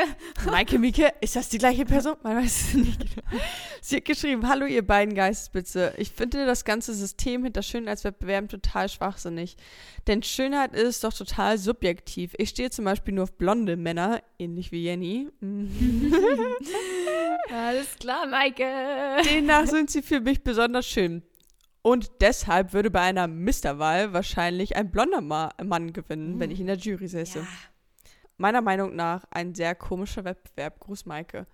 Maike, 0.50 0.78
Mieke, 0.78 1.12
ist 1.20 1.36
das 1.36 1.48
die 1.48 1.58
gleiche 1.58 1.84
Person? 1.84 2.16
Man 2.22 2.36
weiß 2.36 2.68
es 2.68 2.74
nicht 2.74 2.98
genau. 2.98 3.42
Sie 3.80 3.96
hat 3.96 4.04
geschrieben, 4.04 4.48
hallo 4.48 4.66
ihr 4.66 4.84
beiden 4.84 5.14
Geistesblitze. 5.14 5.94
Ich 5.96 6.10
finde 6.10 6.44
das 6.44 6.64
ganze 6.64 6.92
System 6.92 7.44
hinter 7.44 7.62
Schönheitswettbewerben 7.62 8.48
total 8.48 8.88
schwachsinnig. 8.88 9.56
Denn 10.08 10.24
Schönheit 10.24 10.74
ist 10.74 11.04
doch 11.04 11.12
total 11.12 11.56
subjektiv. 11.56 12.32
Ich 12.36 12.50
stehe 12.50 12.70
zum 12.70 12.84
Beispiel 12.84 13.14
nur 13.14 13.24
auf 13.24 13.32
blonde 13.32 13.76
Männer, 13.76 14.20
ähnlich 14.40 14.72
wie 14.72 14.82
Jenny. 14.82 15.28
Alles 17.52 17.94
klar, 18.00 18.26
Maike. 18.26 18.64
Demnach 19.24 19.66
sind 19.66 19.90
sie 19.90 20.02
für 20.02 20.20
mich 20.20 20.42
besonders 20.42 20.86
schön. 20.86 21.22
Und 21.82 22.10
deshalb 22.20 22.72
würde 22.72 22.90
bei 22.90 23.02
einer 23.02 23.28
Misterwahl 23.28 24.12
wahrscheinlich 24.12 24.74
ein 24.74 24.90
blonder 24.90 25.20
Ma 25.20 25.50
Mann 25.62 25.92
gewinnen, 25.92 26.40
wenn 26.40 26.50
ich 26.50 26.58
in 26.58 26.66
der 26.66 26.76
Jury 26.76 27.06
säße. 27.06 27.38
Ja 27.38 27.46
meiner 28.36 28.60
Meinung 28.60 28.94
nach 28.94 29.24
ein 29.30 29.54
sehr 29.54 29.74
komischer 29.74 30.24
Wettbewerb. 30.24 30.80
Gruß, 30.80 31.06
Maike. 31.06 31.46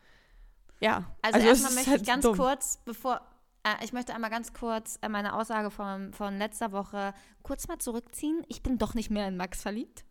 Ja. 0.80 1.04
Also, 1.22 1.36
also 1.36 1.48
erstmal 1.48 1.74
möchte 1.74 1.90
halt 1.90 2.02
ich 2.02 2.08
ganz 2.08 2.22
dumm. 2.24 2.36
kurz, 2.36 2.78
bevor, 2.84 3.20
äh, 3.62 3.84
ich 3.84 3.92
möchte 3.92 4.14
einmal 4.14 4.30
ganz 4.30 4.52
kurz 4.52 4.98
äh, 5.02 5.08
meine 5.08 5.34
Aussage 5.34 5.70
von, 5.70 6.12
von 6.12 6.38
letzter 6.38 6.72
Woche 6.72 7.14
kurz 7.42 7.68
mal 7.68 7.78
zurückziehen. 7.78 8.44
Ich 8.48 8.62
bin 8.62 8.78
doch 8.78 8.94
nicht 8.94 9.10
mehr 9.10 9.28
in 9.28 9.36
Max 9.36 9.62
verliebt. 9.62 10.04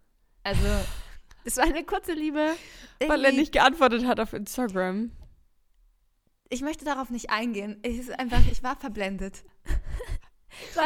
Also, 0.44 0.68
es 1.44 1.58
war 1.58 1.66
eine 1.66 1.84
kurze 1.84 2.14
Liebe. 2.14 2.54
Weil 3.06 3.26
er 3.26 3.32
nicht 3.32 3.52
geantwortet 3.52 4.06
hat 4.06 4.20
auf 4.20 4.34
Instagram. 4.34 5.12
Ich 6.50 6.62
möchte 6.62 6.86
darauf 6.86 7.10
nicht 7.10 7.30
eingehen. 7.30 7.80
Ich, 7.84 7.98
ist 7.98 8.20
einfach, 8.20 8.42
ich 8.52 8.64
war 8.64 8.76
verblendet. 8.76 9.44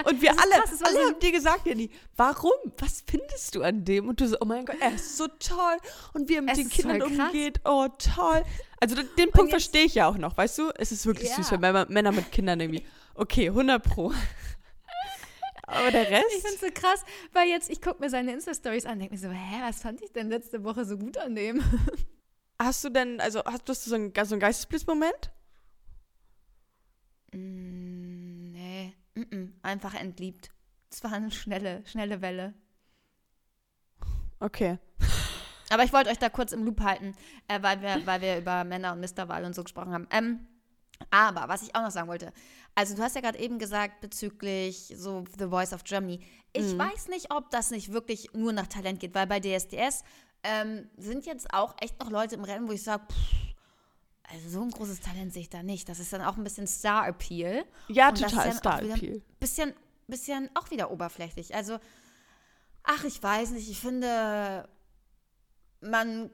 Und 0.05 0.21
wir 0.21 0.31
alle, 0.31 0.63
krass, 0.63 0.81
alle 0.83 0.99
haben 0.99 1.19
dir 1.19 1.31
gesagt, 1.31 1.65
Jenny, 1.65 1.89
warum? 2.15 2.53
Was 2.77 3.03
findest 3.07 3.55
du 3.55 3.63
an 3.63 3.83
dem? 3.83 4.07
Und 4.07 4.21
du 4.21 4.27
so, 4.27 4.37
oh 4.39 4.45
mein 4.45 4.65
Gott, 4.65 4.77
er 4.79 4.93
ist 4.93 5.17
so 5.17 5.27
toll. 5.27 5.77
Und 6.13 6.29
wie 6.29 6.35
er 6.35 6.41
mit 6.41 6.51
es 6.51 6.59
den 6.59 6.69
Kindern 6.69 7.01
umgeht, 7.01 7.59
oh 7.65 7.87
toll. 7.97 8.43
Also 8.79 8.95
den, 8.95 9.09
den 9.17 9.31
Punkt 9.31 9.51
verstehe 9.51 9.85
ich 9.85 9.95
ja 9.95 10.07
auch 10.07 10.17
noch, 10.17 10.37
weißt 10.37 10.57
du? 10.59 10.71
Es 10.75 10.91
ist 10.91 11.05
wirklich 11.05 11.29
ja. 11.29 11.35
süß, 11.35 11.51
wenn 11.51 11.61
Männer 11.61 12.11
mit 12.11 12.31
Kindern 12.31 12.59
irgendwie, 12.59 12.85
okay, 13.15 13.47
100 13.47 13.83
pro. 13.83 14.13
Aber 15.67 15.91
der 15.91 16.09
Rest? 16.09 16.25
Ich 16.35 16.43
finde 16.43 16.55
es 16.55 16.61
so 16.61 16.67
krass, 16.81 17.03
weil 17.33 17.49
jetzt, 17.49 17.69
ich 17.69 17.81
gucke 17.81 18.01
mir 18.01 18.09
seine 18.09 18.33
Insta-Stories 18.33 18.85
an 18.85 18.93
und 18.93 18.99
denke 18.99 19.15
mir 19.15 19.19
so, 19.19 19.29
hä, 19.29 19.61
was 19.61 19.81
fand 19.81 20.01
ich 20.01 20.11
denn 20.11 20.29
letzte 20.29 20.63
Woche 20.63 20.85
so 20.85 20.97
gut 20.97 21.17
an 21.17 21.35
dem? 21.35 21.63
Hast 22.59 22.83
du 22.85 22.89
denn, 22.89 23.19
also 23.19 23.43
hast 23.43 23.67
du 23.67 23.73
so 23.73 23.95
einen, 23.95 24.13
so 24.15 24.35
einen 24.35 24.39
Geistesblitzmoment? 24.39 25.29
Mm, 27.33 27.94
nee. 29.15 29.23
Mm 29.25 29.27
-mm, 29.29 29.53
einfach 29.63 29.93
entliebt. 29.93 30.51
Es 30.91 31.03
war 31.03 31.13
eine 31.13 31.31
schnelle, 31.31 31.83
schnelle 31.87 32.21
Welle. 32.21 32.53
Okay. 34.39 34.77
Aber 35.69 35.83
ich 35.83 35.93
wollte 35.93 36.09
euch 36.11 36.19
da 36.19 36.29
kurz 36.29 36.51
im 36.51 36.63
Loop 36.63 36.81
halten, 36.81 37.15
äh, 37.47 37.61
weil, 37.61 37.81
wir, 37.81 38.05
weil 38.05 38.21
wir 38.21 38.37
über 38.37 38.63
Männer 38.63 38.93
und 38.93 38.99
Misterwahl 38.99 39.43
und 39.45 39.55
so 39.55 39.63
gesprochen 39.63 39.93
haben. 39.93 40.07
Ähm, 40.11 40.47
aber 41.09 41.49
was 41.49 41.63
ich 41.63 41.75
auch 41.75 41.81
noch 41.81 41.91
sagen 41.91 42.07
wollte, 42.07 42.31
also 42.75 42.95
du 42.95 43.01
hast 43.01 43.15
ja 43.15 43.21
gerade 43.21 43.39
eben 43.39 43.57
gesagt 43.57 43.99
bezüglich 44.01 44.93
so 44.95 45.23
The 45.37 45.47
Voice 45.47 45.73
of 45.73 45.83
Germany. 45.83 46.19
Ich 46.53 46.73
Mhm. 46.73 46.77
weiß 46.79 47.07
nicht, 47.07 47.31
ob 47.31 47.49
das 47.49 47.71
nicht 47.71 47.91
wirklich 47.91 48.31
nur 48.33 48.53
nach 48.53 48.67
Talent 48.67 48.99
geht, 48.99 49.15
weil 49.15 49.27
bei 49.27 49.39
DSDS 49.39 50.03
ähm, 50.43 50.87
sind 50.97 51.25
jetzt 51.25 51.51
auch 51.53 51.75
echt 51.81 51.99
noch 51.99 52.11
Leute 52.11 52.35
im 52.35 52.43
Rennen, 52.43 52.67
wo 52.67 52.71
ich 52.73 52.83
sage, 52.83 53.03
also 54.31 54.49
so 54.49 54.61
ein 54.61 54.71
großes 54.71 54.99
Talent 55.01 55.33
sehe 55.33 55.43
ich 55.43 55.49
da 55.49 55.63
nicht. 55.63 55.87
Das 55.89 55.99
ist 55.99 56.11
dann 56.13 56.21
auch 56.21 56.37
ein 56.37 56.43
bisschen 56.43 56.67
Star-Appeal. 56.67 57.65
Ja, 57.87 58.09
Und 58.09 58.19
total 58.19 58.51
Star-Appeal. 58.57 59.21
Bisschen, 59.39 59.73
bisschen 60.07 60.49
auch 60.55 60.71
wieder 60.71 60.91
oberflächlich. 60.91 61.53
Also, 61.55 61.77
ach, 62.83 63.03
ich 63.03 63.21
weiß 63.21 63.51
nicht, 63.51 63.69
ich 63.69 63.79
finde, 63.79 64.67
man, 65.81 66.29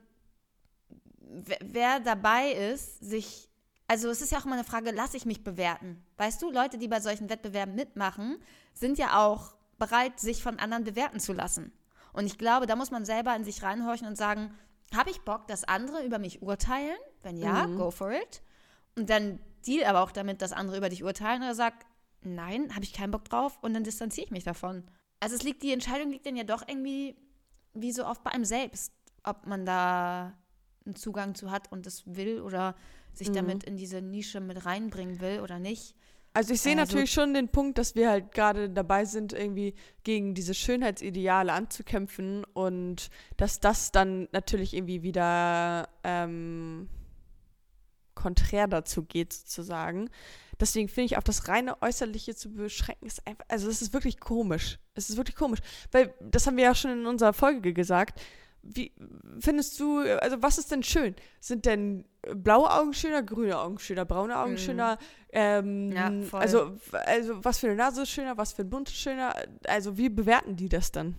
wer- 1.19 1.59
wer 1.61 1.99
dabei 1.99 2.51
ist, 2.51 2.99
sich, 2.99 3.49
also 3.87 4.09
es 4.09 4.21
ist 4.21 4.31
ja 4.31 4.39
auch 4.39 4.45
immer 4.45 4.55
eine 4.55 4.63
Frage, 4.63 4.91
lasse 4.91 5.17
ich 5.17 5.25
mich 5.25 5.43
bewerten? 5.43 6.03
Weißt 6.17 6.41
du, 6.41 6.51
Leute, 6.51 6.77
die 6.77 6.87
bei 6.87 6.99
solchen 7.01 7.29
Wettbewerben 7.29 7.75
mitmachen, 7.75 8.37
sind 8.73 8.97
ja 8.97 9.19
auch 9.25 9.55
bereit, 9.77 10.19
sich 10.19 10.43
von 10.43 10.59
anderen 10.59 10.83
bewerten 10.83 11.19
zu 11.19 11.33
lassen. 11.33 11.71
Und 12.13 12.25
ich 12.25 12.37
glaube, 12.37 12.65
da 12.67 12.75
muss 12.75 12.91
man 12.91 13.05
selber 13.05 13.35
in 13.35 13.43
sich 13.43 13.63
reinhorchen 13.63 14.07
und 14.07 14.17
sagen, 14.17 14.53
habe 14.95 15.09
ich 15.09 15.21
Bock, 15.21 15.47
dass 15.47 15.63
andere 15.63 16.03
über 16.05 16.19
mich 16.19 16.41
urteilen? 16.41 16.97
Wenn 17.23 17.37
ja, 17.37 17.67
Mhm. 17.67 17.77
go 17.77 17.91
for 17.91 18.11
it. 18.11 18.41
Und 18.97 19.09
dann 19.09 19.39
deal 19.65 19.85
aber 19.85 20.01
auch 20.01 20.11
damit, 20.11 20.41
dass 20.41 20.51
andere 20.51 20.77
über 20.77 20.89
dich 20.89 21.03
urteilen 21.03 21.41
oder 21.43 21.55
sag, 21.55 21.73
nein, 22.23 22.73
habe 22.73 22.83
ich 22.83 22.93
keinen 22.93 23.11
Bock 23.11 23.25
drauf 23.25 23.57
und 23.61 23.73
dann 23.73 23.83
distanziere 23.83 24.25
ich 24.25 24.31
mich 24.31 24.43
davon. 24.43 24.83
Also 25.19 25.35
es 25.35 25.43
liegt, 25.43 25.61
die 25.63 25.71
Entscheidung 25.71 26.11
liegt 26.11 26.25
dann 26.25 26.35
ja 26.35 26.43
doch 26.43 26.67
irgendwie, 26.67 27.15
wie 27.73 27.91
so 27.91 28.05
oft 28.05 28.23
bei 28.23 28.31
einem 28.31 28.45
selbst, 28.45 28.91
ob 29.23 29.45
man 29.45 29.65
da 29.65 30.33
einen 30.85 30.95
Zugang 30.95 31.35
zu 31.35 31.51
hat 31.51 31.71
und 31.71 31.85
es 31.85 32.03
will 32.07 32.41
oder 32.41 32.75
sich 33.13 33.29
Mhm. 33.29 33.33
damit 33.33 33.63
in 33.65 33.77
diese 33.77 34.01
Nische 34.01 34.39
mit 34.39 34.65
reinbringen 34.65 35.19
will 35.21 35.41
oder 35.41 35.59
nicht. 35.59 35.95
Also 36.33 36.53
ich 36.53 36.61
sehe 36.61 36.77
Also- 36.79 36.93
natürlich 36.93 37.11
schon 37.11 37.33
den 37.33 37.49
Punkt, 37.49 37.77
dass 37.77 37.93
wir 37.93 38.09
halt 38.09 38.31
gerade 38.33 38.69
dabei 38.69 39.03
sind, 39.05 39.33
irgendwie 39.33 39.75
gegen 40.03 40.33
diese 40.33 40.53
Schönheitsideale 40.53 41.51
anzukämpfen 41.53 42.45
und 42.53 43.09
dass 43.37 43.59
das 43.59 43.91
dann 43.91 44.27
natürlich 44.31 44.73
irgendwie 44.73 45.03
wieder 45.03 45.89
ähm, 46.05 46.87
konträr 48.21 48.67
dazu 48.67 49.03
geht, 49.03 49.33
sozusagen. 49.33 50.09
Deswegen 50.59 50.87
finde 50.89 51.05
ich, 51.07 51.17
auf 51.17 51.23
das 51.23 51.47
reine 51.47 51.81
Äußerliche 51.81 52.35
zu 52.35 52.51
beschränken, 52.53 53.07
ist 53.07 53.25
einfach, 53.25 53.45
also 53.49 53.67
es 53.69 53.81
ist 53.81 53.93
wirklich 53.93 54.19
komisch. 54.19 54.77
Es 54.93 55.09
ist 55.09 55.17
wirklich 55.17 55.35
komisch. 55.35 55.59
Weil, 55.91 56.13
das 56.19 56.45
haben 56.45 56.57
wir 56.57 56.65
ja 56.65 56.75
schon 56.75 56.91
in 56.91 57.05
unserer 57.07 57.33
Folge 57.33 57.73
gesagt. 57.73 58.21
Wie 58.63 58.91
findest 59.39 59.79
du, 59.79 60.01
also 60.19 60.43
was 60.43 60.59
ist 60.59 60.71
denn 60.71 60.83
schön? 60.83 61.15
Sind 61.39 61.65
denn 61.65 62.05
blaue 62.35 62.69
Augen 62.71 62.93
schöner, 62.93 63.23
grüne 63.23 63.57
Augen 63.57 63.79
schöner, 63.79 64.05
braune 64.05 64.37
Augen 64.37 64.51
Mhm. 64.51 64.57
schöner? 64.57 64.97
Ähm, 65.33 65.91
Ja, 65.91 66.11
voll. 66.29 66.41
Also, 66.41 66.77
also 67.07 67.43
was 67.43 67.57
für 67.57 67.67
eine 67.67 67.75
Nase 67.77 68.03
ist 68.03 68.11
schöner, 68.11 68.37
was 68.37 68.53
für 68.53 68.61
ein 68.61 68.69
Mund 68.69 68.87
ist 68.89 68.97
schöner? 68.97 69.33
Also 69.67 69.97
wie 69.97 70.09
bewerten 70.09 70.55
die 70.57 70.69
das 70.69 70.91
dann? 70.91 71.15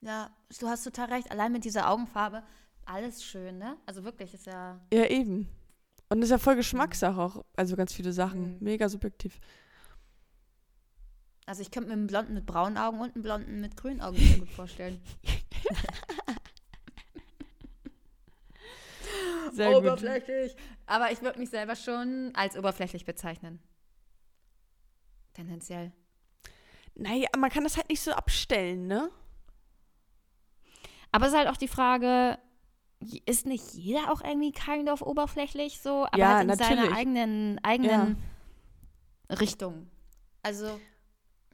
Ja, 0.00 0.30
du 0.60 0.68
hast 0.68 0.84
total 0.84 1.06
recht. 1.12 1.30
Allein 1.32 1.50
mit 1.52 1.64
dieser 1.64 1.90
Augenfarbe, 1.90 2.42
alles 2.84 3.24
schön, 3.24 3.58
ne? 3.58 3.76
Also 3.86 4.04
wirklich, 4.04 4.34
ist 4.34 4.46
ja. 4.46 4.80
Ja, 4.92 5.06
eben. 5.06 5.48
Und 6.08 6.22
ist 6.22 6.30
ja 6.30 6.38
voll 6.38 6.56
Geschmackssache 6.56 7.20
auch. 7.20 7.44
Also 7.56 7.76
ganz 7.76 7.92
viele 7.92 8.12
Sachen. 8.12 8.54
Mhm. 8.54 8.58
Mega 8.60 8.88
subjektiv. 8.88 9.38
Also 11.46 11.62
ich 11.62 11.70
könnte 11.70 11.88
mir 11.88 11.94
einen 11.94 12.06
Blonden 12.06 12.34
mit 12.34 12.46
braunen 12.46 12.78
Augen 12.78 13.00
und 13.00 13.14
einen 13.14 13.22
Blonden 13.22 13.60
mit 13.60 13.76
grünen 13.76 14.00
Augen 14.00 14.16
sehr 14.16 14.38
gut 14.38 14.50
vorstellen. 14.50 15.00
Sehr 19.52 19.72
gut. 19.72 19.78
oberflächlich. 19.78 20.54
Aber 20.86 21.10
ich 21.10 21.22
würde 21.22 21.38
mich 21.38 21.50
selber 21.50 21.74
schon 21.76 22.30
als 22.34 22.56
oberflächlich 22.56 23.04
bezeichnen. 23.04 23.60
Tendenziell. 25.34 25.92
Naja, 26.94 27.28
man 27.36 27.50
kann 27.50 27.64
das 27.64 27.76
halt 27.76 27.88
nicht 27.88 28.00
so 28.00 28.12
abstellen, 28.12 28.86
ne? 28.86 29.10
Aber 31.12 31.26
es 31.26 31.32
ist 31.32 31.38
halt 31.38 31.48
auch 31.48 31.56
die 31.56 31.68
Frage, 31.68 32.38
ist 33.24 33.46
nicht 33.46 33.72
jeder 33.74 34.12
auch 34.12 34.22
irgendwie 34.22 34.52
kind 34.52 34.88
of 34.90 35.02
oberflächlich 35.02 35.80
so, 35.80 36.06
aber 36.06 36.18
Ja, 36.18 36.36
halt 36.38 36.48
in 36.50 36.56
seiner 36.56 36.76
natürlich. 36.76 36.96
eigenen, 36.98 37.58
eigenen 37.64 38.16
Richtung. 39.30 39.88
Also, 40.42 40.80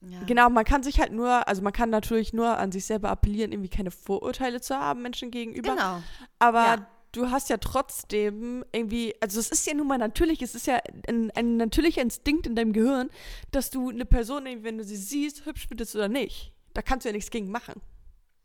ja. 0.02 0.22
Genau, 0.26 0.50
man 0.50 0.64
kann 0.64 0.82
sich 0.82 1.00
halt 1.00 1.12
nur, 1.12 1.46
also 1.48 1.62
man 1.62 1.72
kann 1.72 1.90
natürlich 1.90 2.32
nur 2.32 2.58
an 2.58 2.70
sich 2.72 2.84
selber 2.84 3.10
appellieren, 3.10 3.52
irgendwie 3.52 3.68
keine 3.70 3.90
Vorurteile 3.90 4.60
zu 4.60 4.76
haben 4.76 5.02
Menschen 5.02 5.30
gegenüber. 5.30 5.74
Genau. 5.74 6.02
Aber 6.38 6.64
Ja. 6.64 6.88
du 7.12 7.30
hast 7.30 7.48
ja 7.48 7.56
trotzdem 7.56 8.64
irgendwie, 8.72 9.14
also 9.20 9.40
es 9.40 9.50
ist 9.50 9.66
ja 9.66 9.74
nun 9.74 9.86
mal 9.86 9.98
natürlich, 9.98 10.42
es 10.42 10.54
ist 10.54 10.66
ja 10.66 10.80
ein, 11.08 11.30
ein 11.32 11.56
natürlicher 11.56 12.02
Instinkt 12.02 12.46
in 12.46 12.54
deinem 12.54 12.72
Gehirn, 12.72 13.10
dass 13.50 13.70
du 13.70 13.88
eine 13.90 14.04
Person, 14.04 14.44
wenn 14.44 14.78
du 14.78 14.84
sie 14.84 14.96
siehst, 14.96 15.46
hübsch 15.46 15.66
findest 15.68 15.94
oder 15.96 16.08
nicht. 16.08 16.52
Da 16.74 16.82
kannst 16.82 17.04
du 17.04 17.08
ja 17.08 17.12
nichts 17.14 17.30
gegen 17.30 17.50
machen. 17.50 17.80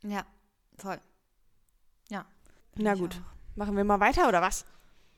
Ja, 0.04 0.26
voll. 0.78 1.00
Na 2.76 2.96
gut. 2.96 3.16
auch. 3.16 3.58
Machen 3.58 3.76
wir 3.76 3.84
mal 3.84 4.00
weiter 4.00 4.28
oder 4.28 4.42
was? 4.42 4.66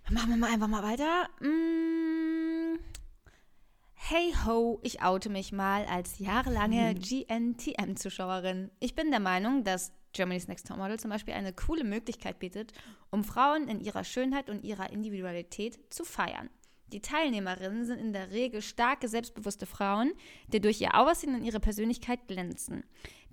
Machen 0.10 0.30
wir 0.30 0.38
mal 0.38 0.52
einfach 0.52 0.68
mal 0.68 0.84
weiter. 0.84 1.30
Mm. 1.40 2.80
Hey 3.94 4.34
ho, 4.46 4.80
ich 4.84 5.02
oute 5.02 5.30
mich 5.30 5.54
mal 5.54 5.86
als 5.86 6.20
jahrelange 6.20 6.94
GNTM-Zuschauerin. 6.96 8.70
Ich 8.80 8.96
bin 8.96 9.12
der 9.12 9.22
Meinung, 9.22 9.64
dass 9.64 9.94
Germany's 10.12 10.48
Next 10.48 10.68
Topmodel 10.68 11.00
zum 11.00 11.10
Beispiel 11.10 11.34
eine 11.34 11.54
coole 11.54 11.84
Möglichkeit 11.84 12.40
bietet, 12.40 12.74
um 13.12 13.24
Frauen 13.24 13.70
in 13.70 13.80
ihrer 13.80 14.04
Schönheit 14.04 14.50
und 14.50 14.64
ihrer 14.64 14.92
Individualität 14.92 15.80
zu 15.90 16.04
feiern. 16.04 16.50
Die 16.94 17.02
Teilnehmerinnen 17.02 17.86
sind 17.86 17.98
in 17.98 18.14
der 18.14 18.30
Regel 18.30 18.62
starke, 18.62 19.08
selbstbewusste 19.08 19.66
Frauen, 19.66 20.14
die 20.48 20.62
durch 20.62 20.80
ihr 20.80 20.94
Aussehen 20.94 21.34
und 21.34 21.44
ihre 21.44 21.60
Persönlichkeit 21.60 22.28
glänzen. 22.28 22.84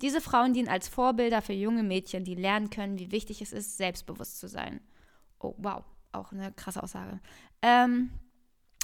Diese 0.01 0.19
Frauen 0.19 0.53
dienen 0.53 0.67
als 0.67 0.87
Vorbilder 0.87 1.43
für 1.43 1.53
junge 1.53 1.83
Mädchen, 1.83 2.23
die 2.23 2.33
lernen 2.33 2.71
können, 2.71 2.97
wie 2.97 3.11
wichtig 3.11 3.39
es 3.39 3.53
ist, 3.53 3.77
selbstbewusst 3.77 4.39
zu 4.39 4.47
sein. 4.47 4.81
Oh, 5.39 5.53
wow, 5.59 5.83
auch 6.11 6.31
eine 6.31 6.51
krasse 6.53 6.81
Aussage. 6.81 7.19
Ähm, 7.61 8.09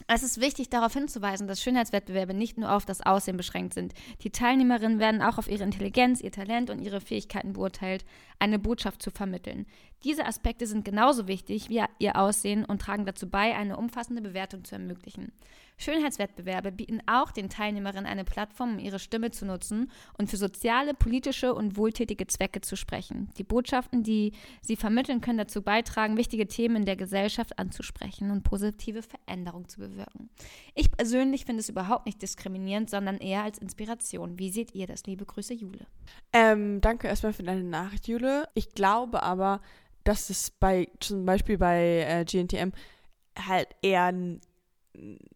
es 0.05 0.21
ist 0.21 0.39
wichtig, 0.39 0.69
darauf 0.69 0.93
hinzuweisen, 0.93 1.47
dass 1.47 1.61
Schönheitswettbewerbe 1.61 2.35
nicht 2.35 2.59
nur 2.59 2.71
auf 2.71 2.85
das 2.85 3.01
Aussehen 3.01 3.35
beschränkt 3.35 3.73
sind. 3.73 3.93
Die 4.21 4.29
Teilnehmerinnen 4.29 4.99
werden 4.99 5.23
auch 5.23 5.39
auf 5.39 5.49
ihre 5.49 5.63
Intelligenz, 5.63 6.21
ihr 6.21 6.31
Talent 6.31 6.69
und 6.69 6.79
ihre 6.79 7.01
Fähigkeiten 7.01 7.53
beurteilt, 7.53 8.05
eine 8.37 8.59
Botschaft 8.59 9.01
zu 9.01 9.09
vermitteln. 9.09 9.65
Diese 10.03 10.25
Aspekte 10.25 10.67
sind 10.67 10.85
genauso 10.85 11.27
wichtig 11.27 11.69
wie 11.69 11.83
ihr 11.99 12.15
Aussehen 12.15 12.65
und 12.65 12.81
tragen 12.81 13.05
dazu 13.05 13.29
bei, 13.29 13.55
eine 13.55 13.77
umfassende 13.77 14.21
Bewertung 14.21 14.63
zu 14.63 14.75
ermöglichen. 14.75 15.31
Schönheitswettbewerbe 15.79 16.71
bieten 16.71 17.01
auch 17.05 17.31
den 17.31 17.49
Teilnehmerinnen 17.49 18.07
eine 18.07 18.23
Plattform, 18.23 18.73
um 18.73 18.79
ihre 18.79 18.97
Stimme 18.97 19.29
zu 19.29 19.45
nutzen 19.45 19.91
und 20.17 20.29
für 20.29 20.37
soziale, 20.37 20.95
politische 20.95 21.53
und 21.53 21.77
wohltätige 21.77 22.25
Zwecke 22.25 22.61
zu 22.61 22.75
sprechen. 22.75 23.29
Die 23.37 23.43
Botschaften, 23.43 24.01
die 24.01 24.33
sie 24.61 24.75
vermitteln, 24.75 25.21
können 25.21 25.37
dazu 25.37 25.61
beitragen, 25.61 26.17
wichtige 26.17 26.47
Themen 26.47 26.77
in 26.77 26.85
der 26.85 26.95
Gesellschaft 26.95 27.59
anzusprechen 27.59 28.31
und 28.31 28.43
positive 28.43 29.03
Veränderungen 29.03 29.69
zu 29.69 29.79
bewirken. 29.79 30.29
Ich 30.73 30.91
persönlich 30.91 31.45
finde 31.45 31.59
es 31.61 31.69
überhaupt 31.69 32.07
nicht 32.07 32.21
diskriminierend, 32.23 32.89
sondern 32.89 33.17
eher 33.17 33.43
als 33.43 33.59
Inspiration. 33.59 34.39
Wie 34.39 34.49
seht 34.49 34.73
ihr 34.73 34.87
das? 34.87 35.05
Liebe 35.05 35.25
Grüße, 35.25 35.53
Jule. 35.53 35.85
Ähm, 36.33 36.81
danke 36.81 37.07
erstmal 37.07 37.33
für 37.33 37.43
deine 37.43 37.63
Nachricht, 37.63 38.07
Jule. 38.07 38.47
Ich 38.55 38.73
glaube 38.73 39.21
aber, 39.21 39.61
dass 40.07 40.29
es 40.29 40.51
bei, 40.51 40.87
zum 40.99 41.25
Beispiel 41.25 41.57
bei 41.57 42.05
äh, 42.07 42.25
GNTM 42.25 42.71
halt 43.37 43.69
eher 43.81 44.11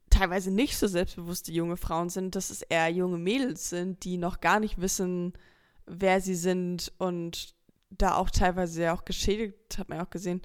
teilweise 0.09 0.51
nicht 0.51 0.77
so 0.77 0.87
selbstbewusste 0.87 1.51
junge 1.51 1.77
Frauen 1.77 2.09
sind, 2.09 2.35
dass 2.35 2.49
es 2.49 2.61
eher 2.63 2.89
junge 2.89 3.17
Mädels 3.17 3.69
sind, 3.69 4.03
die 4.03 4.17
noch 4.17 4.41
gar 4.41 4.59
nicht 4.59 4.81
wissen, 4.81 5.33
wer 5.85 6.21
sie 6.21 6.35
sind 6.35 6.91
und 6.97 7.53
da 7.89 8.15
auch 8.15 8.29
teilweise 8.29 8.83
ja 8.83 8.93
auch 8.93 9.05
geschädigt, 9.05 9.77
hat 9.77 9.89
man 9.89 9.99
ja 9.99 10.05
auch 10.05 10.09
gesehen, 10.09 10.41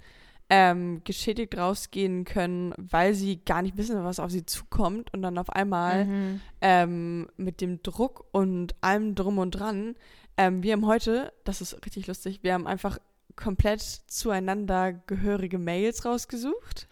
ähm, 0.49 1.01
geschädigt 1.05 1.57
rausgehen 1.57 2.25
können, 2.25 2.73
weil 2.77 3.15
sie 3.15 3.45
gar 3.45 3.63
nicht 3.63 3.77
wissen, 3.77 4.03
was 4.05 4.21
auf 4.21 4.31
sie 4.31 4.47
zukommt 4.47 5.13
und 5.13 5.23
dann 5.23 5.39
auf 5.39 5.51
einmal 5.51 6.05
Mhm. 6.05 6.41
ähm, 6.61 7.29
mit 7.37 7.61
dem 7.61 7.83
Druck 7.83 8.27
und 8.33 8.75
allem 8.81 9.15
drum 9.15 9.39
und 9.39 9.53
dran. 9.53 9.95
Ähm, 10.37 10.63
wir 10.63 10.73
haben 10.73 10.87
heute, 10.87 11.33
das 11.45 11.61
ist 11.61 11.75
richtig 11.85 12.07
lustig, 12.07 12.41
wir 12.43 12.53
haben 12.55 12.67
einfach 12.67 12.99
komplett 13.37 13.83
zueinander 13.83 14.93
gehörige 14.93 15.59
Mails 15.59 16.05
rausgesucht. 16.05 16.89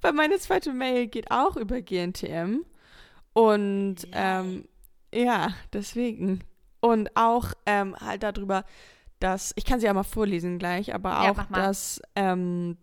Weil 0.00 0.12
meine 0.12 0.38
zweite 0.38 0.72
Mail 0.72 1.06
geht 1.06 1.30
auch 1.30 1.56
über 1.56 1.80
GNTM. 1.80 2.64
Und 3.32 3.96
ähm, 4.12 4.68
ja, 5.14 5.54
deswegen. 5.72 6.42
Und 6.80 7.14
auch 7.14 7.52
ähm, 7.66 7.94
halt 7.96 8.22
darüber, 8.22 8.64
dass, 9.18 9.52
ich 9.56 9.64
kann 9.64 9.80
sie 9.80 9.86
ja 9.86 9.92
mal 9.94 10.02
vorlesen 10.02 10.58
gleich, 10.58 10.94
aber 10.94 11.10
Ja, 11.10 11.30
auch, 11.30 11.50
mal. 11.50 11.60
dass, 11.62 12.00
ähm, 12.16 12.78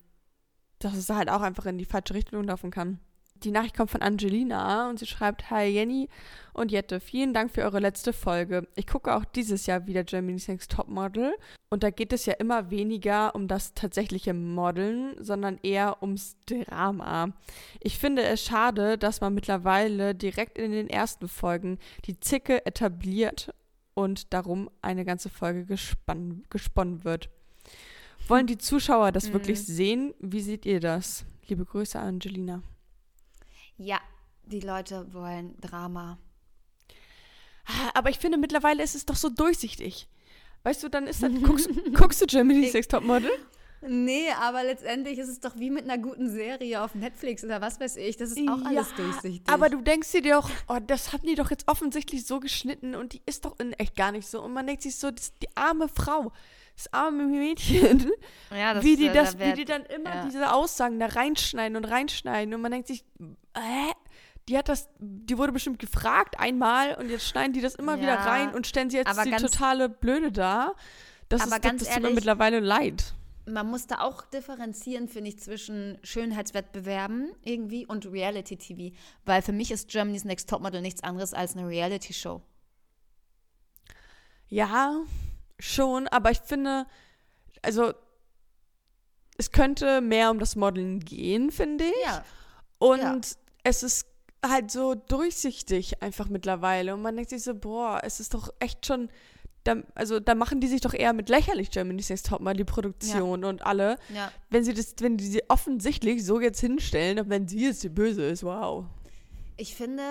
dass 0.80 0.94
es 0.96 1.10
halt 1.10 1.30
auch 1.30 1.42
einfach 1.42 1.66
in 1.66 1.80
die 1.80 1.86
falsche 1.86 2.14
Richtung 2.14 2.44
laufen 2.44 2.70
kann. 2.70 3.00
Die 3.44 3.52
Nachricht 3.52 3.76
kommt 3.78 3.92
von 3.92 4.02
Angelina 4.02 4.90
und 4.90 5.00
sie 5.00 5.06
schreibt: 5.06 5.50
Hi 5.52 5.66
Jenny 5.68 6.10
und 6.54 6.72
Jette, 6.72 7.00
vielen 7.00 7.34
Dank 7.34 7.52
für 7.52 7.62
eure 7.64 7.80
letzte 7.80 8.14
Folge. 8.14 8.68
Ich 8.76 8.88
gucke 8.88 9.16
auch 9.16 9.26
dieses 9.26 9.66
Jahr 9.66 9.86
wieder 9.86 10.04
Germany's 10.04 10.48
Next 10.48 10.72
Topmodel 10.72 11.36
und 11.70 11.84
da 11.84 11.90
geht 11.90 12.14
es 12.14 12.26
ja 12.26 12.34
immer 12.34 12.72
weniger 12.72 13.36
um 13.36 13.48
das 13.48 13.74
tatsächliche 13.74 14.34
Modeln, 14.34 15.16
sondern 15.20 15.60
eher 15.62 16.02
ums 16.02 16.38
Drama. 16.46 17.34
Ich 17.82 17.98
finde 17.98 18.24
es 18.24 18.44
schade, 18.44 18.98
dass 18.98 19.22
man 19.22 19.34
mittlerweile 19.34 20.16
direkt 20.16 20.58
in 20.58 20.72
den 20.72 20.90
ersten 20.90 21.28
Folgen 21.28 21.78
die 22.06 22.20
Zicke 22.20 22.66
etabliert 22.66 23.54
und 23.94 24.34
darum 24.34 24.70
eine 24.82 25.06
ganze 25.06 25.30
Folge 25.30 25.66
gespann 25.66 26.44
gesponnen 26.50 27.04
wird. 27.04 27.30
Wollen 28.28 28.48
die 28.48 28.58
Zuschauer 28.58 29.12
das 29.12 29.30
Mhm. 29.30 29.34
wirklich 29.34 29.64
sehen? 29.66 30.14
Wie 30.20 30.42
seht 30.42 30.66
ihr 30.66 30.80
das? 30.80 31.26
Liebe 31.48 31.66
Grüße, 31.66 32.00
Angelina. 32.00 32.62
Ja, 33.78 34.00
die 34.46 34.60
Leute 34.60 35.14
wollen 35.14 35.60
Drama. 35.62 36.18
Aber 37.94 38.10
ich 38.10 38.20
finde, 38.20 38.38
mittlerweile 38.38 38.84
ist 38.84 38.96
es 38.96 39.06
doch 39.06 39.16
so 39.16 39.30
durchsichtig. 39.30 40.08
Weißt 40.64 40.84
du, 40.84 40.90
dann 40.90 41.08
ist 41.08 41.22
dann, 41.22 41.42
guckst, 41.44 41.70
guckst 41.94 42.22
du 42.22 42.26
Germany's 42.26 42.74
Next 42.74 42.92
Topmodel? 42.92 43.32
Nee, 43.82 44.32
aber 44.42 44.64
letztendlich 44.64 45.20
ist 45.20 45.30
es 45.30 45.40
doch 45.40 45.56
wie 45.58 45.70
mit 45.70 45.84
einer 45.84 46.00
guten 46.00 46.30
Serie 46.32 46.82
auf 46.82 46.96
Netflix 46.96 47.44
oder 47.44 47.62
was 47.62 47.80
weiß 47.80 47.98
ich. 47.98 48.18
Das 48.18 48.32
ist 48.32 48.50
auch 48.50 48.64
alles 48.66 48.94
durchsichtig. 48.96 49.44
Aber 49.48 49.70
du 49.70 49.82
denkst 49.82 50.12
dir 50.12 50.24
doch, 50.24 50.50
oh, 50.68 50.80
das 50.86 51.14
haben 51.14 51.28
die 51.28 51.36
doch 51.36 51.52
jetzt 51.52 51.68
offensichtlich 51.68 52.26
so 52.26 52.40
geschnitten 52.40 52.96
und 52.96 53.14
die 53.14 53.22
ist 53.28 53.46
doch 53.46 53.60
in 53.60 53.74
echt 53.74 53.96
gar 53.96 54.12
nicht 54.12 54.28
so. 54.28 54.42
Und 54.42 54.54
man 54.54 54.66
denkt 54.66 54.82
sich 54.82 54.96
so, 54.96 55.12
die 55.12 55.56
arme 55.56 55.88
Frau, 55.90 56.32
das 56.78 56.94
arme 56.94 57.26
Mädchen, 57.26 58.12
ja, 58.56 58.76
das, 58.76 58.84
wie 58.86 58.96
die 58.96 59.08
äh, 59.08 59.14
das, 59.14 59.34
da 59.34 59.40
wie 59.40 59.44
werd- 59.48 59.58
die 59.58 59.66
dann 59.66 59.84
immer 59.86 60.16
ja. 60.16 60.26
diese 60.26 60.54
Aussagen 60.54 61.00
da 61.00 61.08
reinschneiden 61.08 61.76
und 61.76 61.84
reinschneiden 61.86 62.54
und 62.54 62.62
man 62.62 62.72
denkt 62.72 62.88
sich, 62.88 63.04
hä? 63.58 63.92
Die 64.48 64.58
hat 64.58 64.70
das, 64.70 64.88
die 65.00 65.38
wurde 65.38 65.52
bestimmt 65.52 65.78
gefragt 65.80 66.40
einmal 66.40 66.94
und 66.96 67.10
jetzt 67.10 67.26
schneiden 67.28 67.52
die 67.52 67.60
das 67.60 67.76
immer 67.76 67.98
wieder 68.00 68.14
Ja, 68.14 68.24
rein 68.24 68.56
und 68.56 68.66
stellen 68.66 68.90
sie 68.90 68.96
jetzt 68.96 69.12
die 69.26 69.30
ganz- 69.30 69.42
totale 69.42 69.90
Blöde 69.90 70.32
da. 70.32 70.74
Das 71.28 71.42
Aber 71.42 71.58
ist 71.58 71.62
ganz 71.64 71.80
das 71.84 71.90
tut 71.90 71.98
mir 71.98 72.04
ehrlich- 72.04 72.16
mittlerweile 72.16 72.62
leid. 72.62 73.14
man 73.46 73.68
muss 73.68 73.88
da 73.88 74.00
auch 74.00 74.22
differenzieren, 74.24 75.10
finde 75.10 75.32
ich, 75.32 75.40
zwischen 75.40 75.98
Schönheitswettbewerben 76.04 77.32
irgendwie 77.44 77.86
und 77.86 78.06
Reality-TV. 78.06 78.96
Weil 79.26 79.42
für 79.42 79.52
mich 79.52 79.70
ist 79.72 79.90
Germany's 79.90 80.24
Next 80.24 80.50
Topmodel 80.50 80.82
nichts 80.82 81.04
anderes 81.04 81.34
als 81.34 81.58
eine 81.58 81.68
Reality-Show. 81.68 82.42
Ja, 84.48 85.02
schon, 85.60 86.08
aber 86.08 86.32
ich 86.32 86.40
finde, 86.40 86.86
also 87.62 87.94
es 89.38 89.52
könnte 89.52 90.02
mehr 90.02 90.32
um 90.32 90.40
das 90.40 90.56
Modeln 90.56 91.00
gehen, 91.00 91.52
finde 91.52 91.86
ich. 91.86 92.06
Ja. 92.06 92.24
Und 92.80 93.00
ja. 93.00 93.20
es 93.64 93.84
ist 93.84 94.08
halt 94.46 94.72
so 94.72 94.96
durchsichtig 94.96 96.02
einfach 96.02 96.30
mittlerweile. 96.30 96.94
Und 96.94 97.02
man 97.02 97.16
denkt 97.16 97.30
sich 97.30 97.44
so, 97.44 97.54
boah, 97.56 98.02
es 98.04 98.20
ist 98.20 98.34
doch 98.34 98.54
echt 98.60 98.86
schon. 98.86 99.10
Da, 99.64 99.76
also 99.96 100.22
da 100.22 100.34
machen 100.34 100.62
die 100.62 100.68
sich 100.68 100.80
doch 100.80 100.94
eher 100.94 101.12
mit 101.12 101.28
lächerlich 101.28 101.72
Germany's 101.72 102.10
Next 102.10 102.28
Topmodel, 102.28 102.58
die 102.58 102.64
Produktion 102.64 103.44
und 103.44 103.66
alle. 103.66 103.98
Ja. 104.14 104.32
Wenn 104.50 104.64
sie 104.64 104.74
das, 104.74 104.96
wenn 105.00 105.18
die 105.18 105.28
sie 105.28 105.44
offensichtlich 105.50 106.24
so 106.24 106.40
jetzt 106.40 106.62
hinstellen, 106.62 107.20
und 107.20 107.30
wenn 107.30 107.48
sie 107.48 107.66
jetzt 107.66 107.84
die 107.84 107.90
Böse 107.90 108.24
ist, 108.24 108.44
wow. 108.44 108.86
Ich 109.58 109.76
finde, 109.76 110.04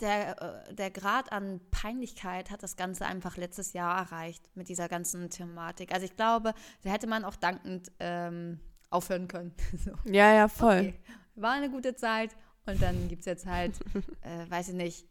der, 0.00 0.66
äh, 0.68 0.74
der 0.74 0.90
Grad 0.90 1.32
an 1.32 1.60
Peinlichkeit 1.70 2.50
hat 2.50 2.62
das 2.62 2.76
Ganze 2.76 3.06
einfach 3.06 3.36
letztes 3.36 3.72
Jahr 3.72 3.98
erreicht 3.98 4.48
mit 4.54 4.68
dieser 4.68 4.88
ganzen 4.88 5.30
Thematik. 5.30 5.92
Also 5.92 6.04
ich 6.04 6.16
glaube, 6.16 6.54
da 6.82 6.90
hätte 6.90 7.06
man 7.06 7.24
auch 7.24 7.36
dankend 7.36 7.90
ähm, 8.00 8.60
aufhören 8.90 9.28
können. 9.28 9.54
so. 9.84 9.92
Ja, 10.04 10.34
ja, 10.34 10.48
voll. 10.48 10.78
Okay. 10.78 10.94
War 11.34 11.52
eine 11.52 11.70
gute 11.70 11.94
Zeit 11.94 12.36
und 12.66 12.80
dann 12.82 13.08
gibt 13.08 13.20
es 13.20 13.26
jetzt 13.26 13.46
halt, 13.46 13.74
äh, 14.22 14.50
weiß 14.50 14.68
ich 14.68 14.74
nicht, 14.74 15.06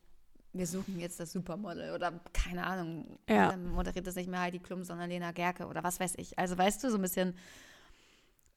wir 0.53 0.67
suchen 0.67 0.99
jetzt 0.99 1.19
das 1.19 1.31
Supermodel 1.31 1.93
oder 1.93 2.13
keine 2.31 2.65
Ahnung. 2.65 3.19
Ja. 3.27 3.49
Dann 3.49 3.71
moderiert 3.71 4.07
das 4.07 4.15
nicht 4.15 4.29
mehr 4.29 4.39
Heidi 4.39 4.59
Klum, 4.59 4.83
sondern 4.83 5.09
Lena 5.09 5.31
Gerke 5.31 5.67
oder 5.67 5.83
was 5.83 5.99
weiß 5.99 6.13
ich. 6.17 6.39
Also 6.39 6.57
weißt 6.57 6.83
du, 6.83 6.89
so 6.89 6.97
ein 6.97 7.01
bisschen 7.01 7.35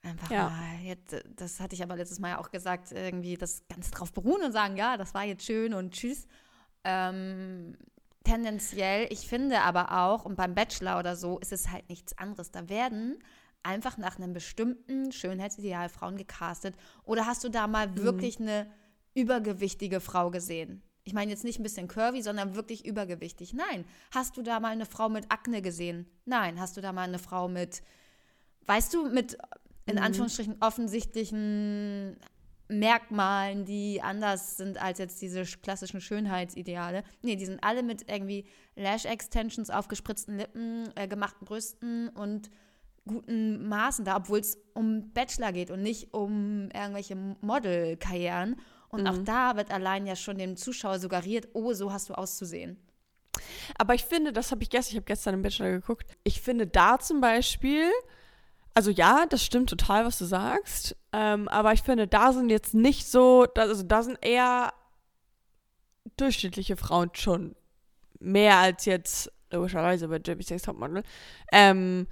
einfach 0.03 0.31
Ja. 0.31 0.49
mal, 0.51 0.81
jetzt, 0.85 1.13
äh, 1.13 1.23
das 1.37 1.61
hatte 1.61 1.75
ich 1.75 1.83
aber 1.83 1.97
letztes 1.97 2.19
Mal 2.19 2.31
ja 2.31 2.39
auch 2.39 2.51
gesagt, 2.51 2.93
irgendwie 2.93 3.37
das 3.37 3.63
Ganze 3.69 3.91
drauf 3.91 4.13
beruhen 4.13 4.43
und 4.43 4.53
sagen, 4.53 4.77
ja, 4.77 4.97
das 4.97 5.15
war 5.15 5.25
jetzt 5.25 5.45
schön 5.45 5.75
und 5.75 5.93
tschüss. 5.93 6.27
Ähm, 6.85 7.77
tendenziell, 8.25 9.07
ich 9.11 9.29
finde 9.29 9.61
aber 9.63 9.93
auch, 9.93 10.25
und 10.25 10.37
beim 10.37 10.55
Bachelor 10.55 10.99
oder 10.99 11.17
so, 11.17 11.39
ist 11.39 11.53
es 11.53 11.71
halt 11.71 11.89
nichts 11.89 12.17
anderes. 12.19 12.51
Da 12.51 12.69
werden 12.69 13.19
einfach 13.63 13.99
nach 13.99 14.17
einem 14.17 14.33
bestimmten 14.33 15.13
Schönheitsideal 15.13 15.89
Frauen 15.89 16.17
gecastet. 16.17 16.77
Oder 17.05 17.27
hast 17.27 17.43
du 17.45 17.49
da 17.49 17.67
mal 17.67 17.97
wirklich 17.97 18.41
eine 18.41 18.71
übergewichtige 19.15 20.01
Frau 20.01 20.31
gesehen? 20.31 20.83
Ich 21.05 21.15
meine 21.15 21.31
jetzt 21.31 21.43
nicht 21.45 21.59
ein 21.59 21.63
bisschen 21.63 21.89
curvy, 21.89 22.23
sondern 22.23 22.55
wirklich 22.55 22.85
übergewichtig. 22.87 23.55
Nein. 23.55 23.85
Hast 24.13 24.37
du 24.37 24.43
da 24.43 24.61
mal 24.61 24.73
eine 24.73 24.87
Frau 24.87 25.09
mit 25.09 25.31
Akne 25.31 25.63
gesehen? 25.63 26.07
Nein. 26.27 26.61
Hast 26.61 26.77
du 26.77 26.81
da 26.83 26.93
mal 26.93 27.09
eine 27.09 27.19
Frau 27.19 27.49
mit, 27.49 27.83
weißt 28.67 28.93
du, 28.95 29.09
mit 29.11 29.39
in 29.89 29.99
Anführungsstrichen 29.99 30.57
offensichtlichen 30.61 32.17
Merkmalen, 32.69 33.65
die 33.65 34.03
anders 34.03 34.59
sind 34.59 34.81
als 34.81 34.99
jetzt 34.99 35.23
diese 35.23 35.41
sch- 35.41 35.61
klassischen 35.63 36.01
Schönheitsideale. 36.01 37.03
Nee, 37.23 37.37
die 37.37 37.47
sind 37.47 37.65
alle 37.65 37.83
mit 37.83 38.11
irgendwie 38.11 38.47
Lash-Extensions, 38.77 39.71
aufgespritzten 39.71 40.37
Lippen, 40.37 40.91
äh, 40.95 41.09
gemachten 41.09 41.47
Brüsten 41.47 42.09
und 42.11 42.51
guten 43.07 43.67
Maßen 43.67 44.05
da, 44.05 44.17
obwohl 44.17 44.41
es 44.41 44.59
um 44.75 45.13
Bachelor 45.15 45.53
geht 45.53 45.71
und 45.71 45.83
nicht 45.83 46.13
um 46.13 46.69
irgendwelche 46.75 47.17
Modelkarrieren. 47.41 48.57
Und 48.91 49.07
auch 49.07 49.19
da 49.19 49.57
wird 49.57 49.71
allein 49.71 50.07
ja 50.07 50.15
schon 50.15 50.37
dem 50.37 50.57
Zuschauer 50.57 50.99
suggeriert, 50.99 51.49
oh, 51.55 51.73
so 51.73 51.91
hast 51.91 52.11
du 52.11 52.15
auszusehen. 52.15 52.77
Aber 53.79 53.95
ich 53.95 54.05
finde, 54.05 54.33
das 54.33 54.51
habe 54.51 54.63
ich 54.63 54.71
gestern, 54.71 54.93
ich 54.93 54.97
habe 54.97 55.07
gestern 55.07 55.35
im 55.35 55.43
Bachelor 55.43 55.71
geguckt, 55.71 56.17
ich 56.25 56.41
finde 56.41 56.67
da 56.67 56.99
zum 56.99 57.21
Beispiel, 57.21 57.91
also 58.79 58.93
ja, 58.93 59.27
das 59.29 59.45
stimmt 59.45 59.69
total, 59.69 60.05
was 60.05 60.19
du 60.19 60.25
sagst, 60.25 60.95
ähm, 61.13 61.49
aber 61.49 61.73
ich 61.73 61.83
finde, 61.83 62.07
da 62.07 62.33
sind 62.33 62.49
jetzt 62.49 62.75
nicht 62.75 63.09
so, 63.09 63.45
da, 63.45 63.63
also 63.63 63.83
da 63.83 64.05
sind 64.05 64.19
eher 64.23 64.73
durchschnittliche 66.17 66.77
Frauen 66.77 67.11
schon 67.15 67.57
mehr 68.21 68.59
als 68.59 68.85
jetzt, 68.85 69.33
logischerweise 69.51 70.07
bei 70.07 70.21
Jeremy 70.25 70.45
Sex 70.45 70.63
Topmodel, 70.63 71.03
ähm, 71.51 72.07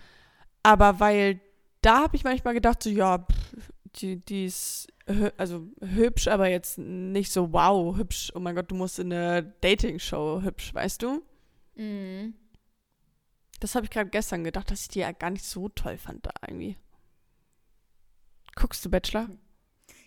aber 0.65 0.99
weil 0.99 1.39
da 1.83 2.03
habe 2.03 2.17
ich 2.17 2.25
manchmal 2.25 2.55
gedacht, 2.55 2.83
so 2.83 2.91
ja, 2.91 3.19
pff, 3.19 3.71
die, 4.01 4.17
die 4.17 4.47
ist 4.47 4.89
also 5.37 5.69
hübsch, 5.81 6.27
aber 6.27 6.49
jetzt 6.49 6.79
nicht 6.79 7.31
so 7.31 7.53
wow 7.53 7.97
hübsch. 7.97 8.33
Oh 8.35 8.41
mein 8.41 8.57
Gott, 8.57 8.73
du 8.73 8.75
musst 8.75 8.99
in 8.99 9.13
eine 9.13 9.55
Dating-Show 9.61 10.43
hübsch, 10.43 10.75
weißt 10.75 11.01
du? 11.01 11.23
Mhm. 11.77 12.35
Das 13.61 13.75
habe 13.75 13.85
ich 13.87 13.91
gerade 13.91 14.11
gestern 14.11 14.45
gedacht, 14.45 14.71
dass 14.71 14.83
ich 14.83 14.89
die 14.89 15.01
ja 15.01 15.13
gar 15.13 15.31
nicht 15.31 15.45
so 15.45 15.69
toll 15.69 15.97
fand 15.99 16.27
da 16.27 16.31
irgendwie. 16.47 16.77
Guckst 18.55 18.85
du 18.85 18.91
Bachelor? 18.91 19.29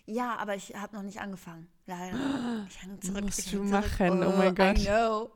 Ja, 0.06 0.36
aber 0.38 0.56
ich 0.56 0.74
habe 0.74 0.96
noch 0.96 1.02
nicht 1.02 1.20
angefangen. 1.20 1.68
Leider. 1.86 2.16
Ich 2.68 2.82
hang 2.82 3.00
zurück. 3.00 3.22
Musst 3.24 3.38
ich 3.40 3.50
du 3.52 3.62
machen, 3.62 4.24
oh 4.24 4.32
mein 4.36 4.54
Gott. 4.54 4.78
I 4.78 4.84
know. 4.86 5.30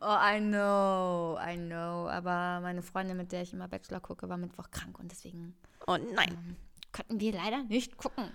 Oh, 0.00 0.16
I 0.20 0.40
know. 0.40 1.38
I 1.40 1.56
know. 1.56 2.08
Aber 2.08 2.60
meine 2.60 2.82
Freundin, 2.82 3.16
mit 3.16 3.30
der 3.32 3.42
ich 3.42 3.52
immer 3.52 3.68
Bachelor 3.68 4.00
gucke, 4.00 4.28
war 4.28 4.36
Mittwoch 4.36 4.70
krank 4.70 4.98
und 4.98 5.10
deswegen 5.10 5.54
Oh 5.86 5.96
nein. 5.96 6.30
ähm, 6.30 6.56
konnten 6.92 7.20
wir 7.20 7.32
leider 7.32 7.62
nicht 7.64 7.96
gucken. 7.96 8.30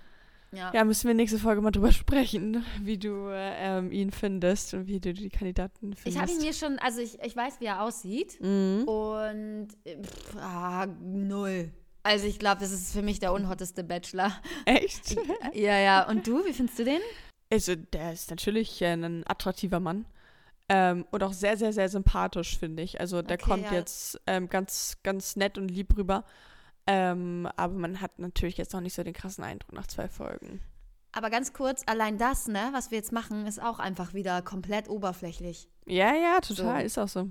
Ja. 0.54 0.72
Ja, 0.74 0.84
müssen 0.84 1.06
wir 1.06 1.14
nächste 1.14 1.38
Folge 1.38 1.60
mal 1.60 1.70
drüber 1.70 1.92
sprechen, 1.92 2.64
wie 2.80 2.98
du 2.98 3.28
äh, 3.28 3.78
ähm, 3.78 3.92
ihn 3.92 4.10
findest 4.10 4.74
und 4.74 4.86
wie 4.86 5.00
du 5.00 5.12
die 5.12 5.28
Kandidaten 5.28 5.94
findest. 5.94 6.06
Ich 6.06 6.18
habe 6.18 6.30
ihn 6.30 6.38
mir 6.38 6.52
schon, 6.52 6.78
also 6.78 7.00
ich, 7.00 7.18
ich 7.22 7.36
weiß, 7.36 7.60
wie 7.60 7.66
er 7.66 7.82
aussieht. 7.82 8.40
Mhm. 8.40 8.84
Und 8.84 9.68
äh, 9.84 10.02
pff, 10.02 10.36
ah, 10.36 10.86
null. 10.86 11.70
Also 12.02 12.26
ich 12.26 12.38
glaube, 12.38 12.60
das 12.60 12.70
ist 12.70 12.92
für 12.92 13.02
mich 13.02 13.18
der 13.18 13.32
unhotteste 13.32 13.82
Bachelor. 13.82 14.32
Echt? 14.66 15.16
ja, 15.54 15.78
ja. 15.78 16.06
Und 16.08 16.26
du, 16.26 16.44
wie 16.44 16.52
findest 16.52 16.78
du 16.78 16.84
den? 16.84 17.00
Also, 17.50 17.74
der 17.76 18.12
ist 18.12 18.30
natürlich 18.30 18.82
äh, 18.82 18.92
ein 18.92 19.24
attraktiver 19.26 19.80
Mann. 19.80 20.06
Ähm, 20.68 21.06
und 21.10 21.22
auch 21.22 21.32
sehr, 21.32 21.56
sehr, 21.56 21.72
sehr 21.72 21.88
sympathisch, 21.88 22.58
finde 22.58 22.82
ich. 22.82 23.00
Also, 23.00 23.22
der 23.22 23.36
Okay, 23.36 23.44
kommt 23.50 23.64
ja. 23.64 23.72
jetzt 23.72 24.20
ähm, 24.26 24.48
ganz, 24.48 24.98
ganz 25.02 25.36
nett 25.36 25.56
und 25.56 25.68
lieb 25.68 25.96
rüber. 25.96 26.24
Ähm, 26.86 27.48
aber 27.56 27.74
man 27.74 28.00
hat 28.00 28.18
natürlich 28.18 28.56
jetzt 28.56 28.72
noch 28.72 28.80
nicht 28.80 28.94
so 28.94 29.02
den 29.02 29.14
krassen 29.14 29.42
Eindruck 29.44 29.72
nach 29.72 29.86
zwei 29.86 30.08
Folgen. 30.08 30.60
Aber 31.12 31.30
ganz 31.30 31.52
kurz, 31.52 31.82
allein 31.86 32.18
das, 32.18 32.48
ne, 32.48 32.70
was 32.72 32.90
wir 32.90 32.98
jetzt 32.98 33.12
machen, 33.12 33.46
ist 33.46 33.62
auch 33.62 33.78
einfach 33.78 34.14
wieder 34.14 34.42
komplett 34.42 34.88
oberflächlich. 34.88 35.68
Ja, 35.86 36.14
ja, 36.14 36.40
total, 36.40 36.80
So. 36.80 36.86
ist 36.86 36.98
auch 36.98 37.08
so. 37.08 37.30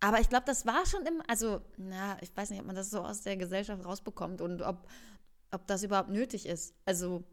Aber 0.00 0.20
ich 0.20 0.28
glaube, 0.28 0.44
das 0.44 0.66
war 0.66 0.84
schon 0.86 1.06
im, 1.06 1.22
also, 1.28 1.62
na, 1.78 2.20
ich 2.20 2.36
weiß 2.36 2.50
nicht, 2.50 2.60
ob 2.60 2.66
man 2.66 2.76
das 2.76 2.90
so 2.90 3.00
aus 3.00 3.22
der 3.22 3.36
Gesellschaft 3.36 3.84
rausbekommt 3.84 4.40
und 4.40 4.60
ob, 4.60 4.88
ob 5.52 5.66
das 5.66 5.84
überhaupt 5.84 6.10
nötig 6.10 6.46
ist. 6.46 6.74
Also, 6.84 7.24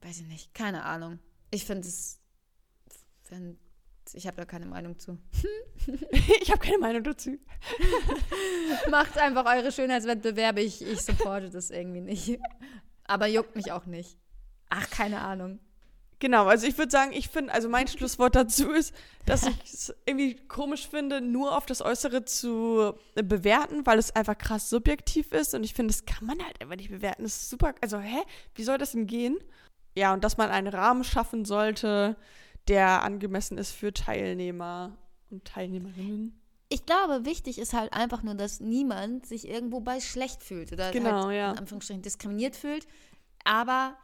weiß 0.00 0.20
ich 0.20 0.26
nicht, 0.26 0.54
keine 0.54 0.84
Ahnung. 0.84 1.18
Ich 1.50 1.66
finde 1.66 1.86
es, 1.86 2.20
find, 3.22 3.58
ich 4.14 4.26
habe 4.26 4.36
da 4.36 4.44
keine 4.44 4.66
Meinung 4.66 4.98
zu. 4.98 5.18
ich 6.40 6.50
habe 6.50 6.64
keine 6.64 6.78
Meinung 6.78 7.02
dazu. 7.02 7.38
Macht 8.90 9.18
einfach 9.18 9.46
eure 9.46 9.72
Schönheitswettbewerbe, 9.72 10.60
ich, 10.60 10.82
ich 10.82 11.00
supporte 11.00 11.50
das 11.50 11.70
irgendwie 11.70 12.00
nicht. 12.00 12.38
Aber 13.04 13.26
juckt 13.26 13.56
mich 13.56 13.72
auch 13.72 13.86
nicht. 13.86 14.16
Ach, 14.68 14.88
keine 14.90 15.20
Ahnung. 15.20 15.58
Genau, 16.20 16.46
also 16.46 16.66
ich 16.66 16.76
würde 16.76 16.90
sagen, 16.90 17.12
ich 17.14 17.28
finde, 17.30 17.52
also 17.52 17.68
mein 17.68 17.88
Schlusswort 17.88 18.36
dazu 18.36 18.70
ist, 18.70 18.94
dass 19.24 19.46
ich 19.46 19.64
es 19.64 19.94
irgendwie 20.04 20.36
komisch 20.36 20.86
finde, 20.86 21.22
nur 21.22 21.56
auf 21.56 21.64
das 21.64 21.80
Äußere 21.80 22.26
zu 22.26 22.94
bewerten, 23.14 23.86
weil 23.86 23.98
es 23.98 24.14
einfach 24.14 24.36
krass 24.36 24.68
subjektiv 24.68 25.32
ist 25.32 25.54
und 25.54 25.64
ich 25.64 25.72
finde, 25.72 25.92
das 25.94 26.04
kann 26.04 26.26
man 26.26 26.44
halt 26.44 26.60
einfach 26.60 26.76
nicht 26.76 26.90
bewerten. 26.90 27.22
Das 27.22 27.36
ist 27.36 27.50
super, 27.50 27.74
also 27.80 27.98
hä, 27.98 28.20
wie 28.54 28.64
soll 28.64 28.76
das 28.76 28.92
denn 28.92 29.06
gehen? 29.06 29.38
Ja, 29.96 30.12
und 30.12 30.22
dass 30.22 30.36
man 30.36 30.50
einen 30.50 30.68
Rahmen 30.68 31.04
schaffen 31.04 31.46
sollte, 31.46 32.16
der 32.70 33.02
angemessen 33.02 33.58
ist 33.58 33.72
für 33.72 33.92
Teilnehmer 33.92 34.96
und 35.30 35.44
Teilnehmerinnen. 35.44 36.40
Ich 36.68 36.86
glaube, 36.86 37.24
wichtig 37.24 37.58
ist 37.58 37.72
halt 37.74 37.92
einfach 37.92 38.22
nur, 38.22 38.34
dass 38.34 38.60
niemand 38.60 39.26
sich 39.26 39.48
irgendwo 39.48 39.80
bei 39.80 40.00
schlecht 40.00 40.42
fühlt 40.42 40.72
oder 40.72 40.92
Genau, 40.92 41.26
halt 41.26 41.36
ja. 41.36 41.50
in 41.52 41.58
Anführungsstrichen 41.58 42.02
diskriminiert 42.02 42.54
fühlt. 42.54 42.86
Aber 43.44 43.96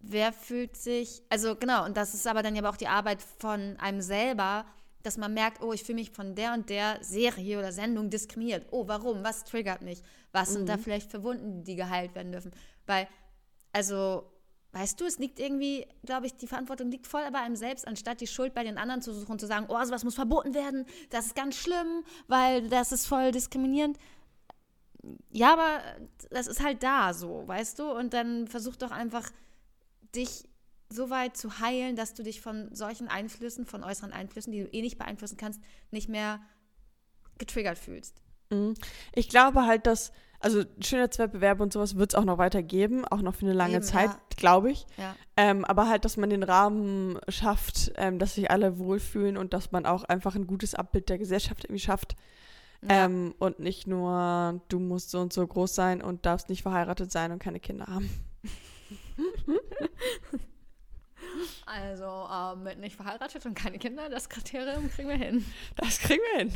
wer 0.00 0.32
fühlt 0.32 0.76
sich, 0.76 1.22
also 1.30 1.56
genau, 1.56 1.84
und 1.86 1.96
das 1.96 2.12
ist 2.14 2.26
aber 2.26 2.42
dann 2.42 2.54
ja 2.54 2.68
auch 2.68 2.76
die 2.76 2.88
Arbeit 2.88 3.22
von 3.38 3.76
einem 3.78 4.02
selber, 4.02 4.66
dass 5.02 5.16
man 5.16 5.32
merkt, 5.32 5.62
oh, 5.62 5.72
ich 5.72 5.82
fühle 5.82 5.96
mich 6.00 6.10
von 6.10 6.34
der 6.34 6.52
und 6.52 6.68
der 6.68 6.98
Serie 7.02 7.58
oder 7.58 7.72
Sendung 7.72 8.10
diskriminiert. 8.10 8.66
Oh, 8.70 8.86
warum? 8.86 9.24
Was 9.24 9.44
triggert 9.44 9.80
mich? 9.80 10.02
Was 10.32 10.52
sind 10.52 10.68
da 10.68 10.76
Mhm. 10.76 10.80
vielleicht 10.80 11.10
für 11.10 11.22
Wunden, 11.22 11.64
die 11.64 11.74
geheilt 11.74 12.14
werden 12.14 12.32
dürfen? 12.32 12.50
Weil, 12.86 13.08
also, 13.72 14.29
weißt 14.72 15.00
du, 15.00 15.04
es 15.04 15.18
liegt 15.18 15.40
irgendwie, 15.40 15.86
glaube 16.04 16.26
ich, 16.26 16.36
die 16.36 16.46
Verantwortung 16.46 16.90
liegt 16.90 17.06
voll 17.06 17.28
bei 17.32 17.40
einem 17.40 17.56
selbst, 17.56 17.86
anstatt 17.86 18.20
die 18.20 18.26
Schuld 18.26 18.54
bei 18.54 18.62
den 18.62 18.78
anderen 18.78 19.02
zu 19.02 19.12
suchen 19.12 19.32
und 19.32 19.40
zu 19.40 19.46
sagen, 19.46 19.66
oh, 19.68 19.84
sowas 19.84 20.04
muss 20.04 20.14
verboten 20.14 20.54
werden, 20.54 20.86
das 21.10 21.26
ist 21.26 21.34
ganz 21.34 21.56
schlimm, 21.56 22.04
weil 22.28 22.68
das 22.68 22.92
ist 22.92 23.06
voll 23.06 23.32
diskriminierend. 23.32 23.98
Ja, 25.30 25.52
aber 25.52 25.80
das 26.30 26.46
ist 26.46 26.62
halt 26.62 26.82
da 26.82 27.14
so, 27.14 27.46
weißt 27.46 27.78
du? 27.78 27.90
Und 27.90 28.12
dann 28.12 28.46
versuch 28.46 28.76
doch 28.76 28.90
einfach, 28.90 29.30
dich 30.14 30.48
so 30.88 31.08
weit 31.08 31.36
zu 31.36 31.60
heilen, 31.60 31.96
dass 31.96 32.14
du 32.14 32.22
dich 32.22 32.40
von 32.40 32.74
solchen 32.74 33.08
Einflüssen, 33.08 33.64
von 33.64 33.84
äußeren 33.84 34.12
Einflüssen, 34.12 34.52
die 34.52 34.64
du 34.64 34.68
eh 34.68 34.82
nicht 34.82 34.98
beeinflussen 34.98 35.36
kannst, 35.36 35.60
nicht 35.90 36.08
mehr 36.08 36.40
getriggert 37.38 37.78
fühlst. 37.78 38.20
Mhm. 38.50 38.74
Ich 39.14 39.28
glaube 39.28 39.66
halt, 39.66 39.86
dass, 39.86 40.12
also 40.40 40.64
Schönheitswettbewerbe 40.80 41.62
und 41.62 41.72
sowas 41.72 41.96
wird 41.96 42.12
es 42.12 42.14
auch 42.14 42.24
noch 42.24 42.38
weiter 42.38 42.62
geben, 42.62 43.04
auch 43.04 43.22
noch 43.22 43.34
für 43.34 43.46
eine 43.46 43.54
lange 43.54 43.76
Eben, 43.76 43.82
Zeit, 43.82 44.10
ja. 44.10 44.20
glaube 44.36 44.70
ich. 44.70 44.86
Ja. 44.96 45.14
Ähm, 45.36 45.64
aber 45.64 45.88
halt, 45.88 46.04
dass 46.04 46.16
man 46.16 46.30
den 46.30 46.42
Rahmen 46.42 47.18
schafft, 47.28 47.92
ähm, 47.96 48.18
dass 48.18 48.34
sich 48.34 48.50
alle 48.50 48.78
wohlfühlen 48.78 49.36
und 49.36 49.52
dass 49.54 49.72
man 49.72 49.86
auch 49.86 50.04
einfach 50.04 50.34
ein 50.34 50.46
gutes 50.46 50.74
Abbild 50.74 51.08
der 51.08 51.18
Gesellschaft 51.18 51.64
irgendwie 51.64 51.80
schafft. 51.80 52.16
Ja. 52.82 53.04
Ähm, 53.04 53.34
und 53.38 53.58
nicht 53.58 53.86
nur, 53.86 54.60
du 54.68 54.78
musst 54.78 55.10
so 55.10 55.20
und 55.20 55.32
so 55.32 55.46
groß 55.46 55.74
sein 55.74 56.02
und 56.02 56.24
darfst 56.24 56.48
nicht 56.48 56.62
verheiratet 56.62 57.12
sein 57.12 57.30
und 57.32 57.38
keine 57.38 57.60
Kinder 57.60 57.86
haben. 57.86 58.10
Also 61.66 62.28
ähm, 62.32 62.64
mit 62.64 62.78
nicht 62.78 62.96
verheiratet 62.96 63.46
und 63.46 63.54
keine 63.54 63.78
Kinder, 63.78 64.08
das 64.08 64.28
Kriterium 64.28 64.90
kriegen 64.90 65.08
wir 65.08 65.16
hin. 65.16 65.44
Das 65.76 66.00
kriegen 66.00 66.22
wir 66.32 66.38
hin. 66.40 66.52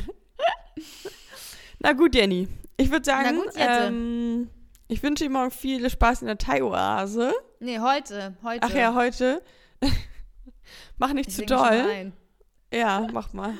Na 1.85 1.91
gut, 1.93 2.15
Jenny. 2.15 2.47
Ich 2.77 2.89
würde 2.89 3.05
sagen, 3.05 3.37
gut, 3.37 3.51
ähm, 3.57 4.49
ich 4.87 5.03
wünsche 5.03 5.23
dir 5.25 5.29
morgen 5.29 5.51
viel 5.51 5.87
Spaß 5.87 6.21
in 6.21 6.27
der 6.27 6.39
Thai-Oase. 6.39 7.31
Nee, 7.59 7.77
heute, 7.77 8.35
heute. 8.41 8.65
Ach 8.67 8.73
ja, 8.73 8.95
heute. 8.95 9.43
Mach 10.97 11.13
nicht 11.13 11.29
Ich 11.29 11.35
zu 11.35 11.45
doll. 11.45 12.11
Ja, 12.73 13.07
mach 13.13 13.33
mal. 13.33 13.53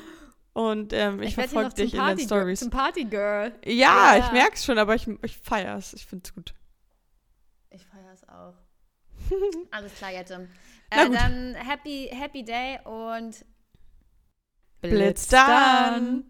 Und 0.54 0.92
ähm, 0.92 1.22
ich, 1.22 1.28
Ich, 1.28 1.34
verfolge 1.36 1.74
dich 1.74 1.94
in 1.94 2.04
den 2.04 2.18
Stories. 2.18 2.58
zum 2.58 2.70
Partygirl. 2.70 3.52
Ja, 3.64 4.16
Ja, 4.16 4.18
ich 4.18 4.32
merk's 4.32 4.64
schon, 4.64 4.78
aber 4.78 4.96
ich, 4.96 5.06
ich 5.22 5.38
feier's. 5.38 5.92
Ich 5.92 6.04
find's 6.04 6.34
gut. 6.34 6.52
Ich 7.70 7.86
feiere 7.86 8.12
es 8.12 8.28
auch. 8.28 8.54
Alles 9.70 9.94
klar, 9.94 10.10
Jette. 10.10 10.48
Na 10.92 11.02
Äh, 11.02 11.06
gut. 11.06 11.14
dann 11.16 11.54
happy, 11.54 12.10
happy 12.12 12.44
day 12.44 12.80
und 12.84 13.44
Blitz 14.80 15.28
dann. 15.28 16.24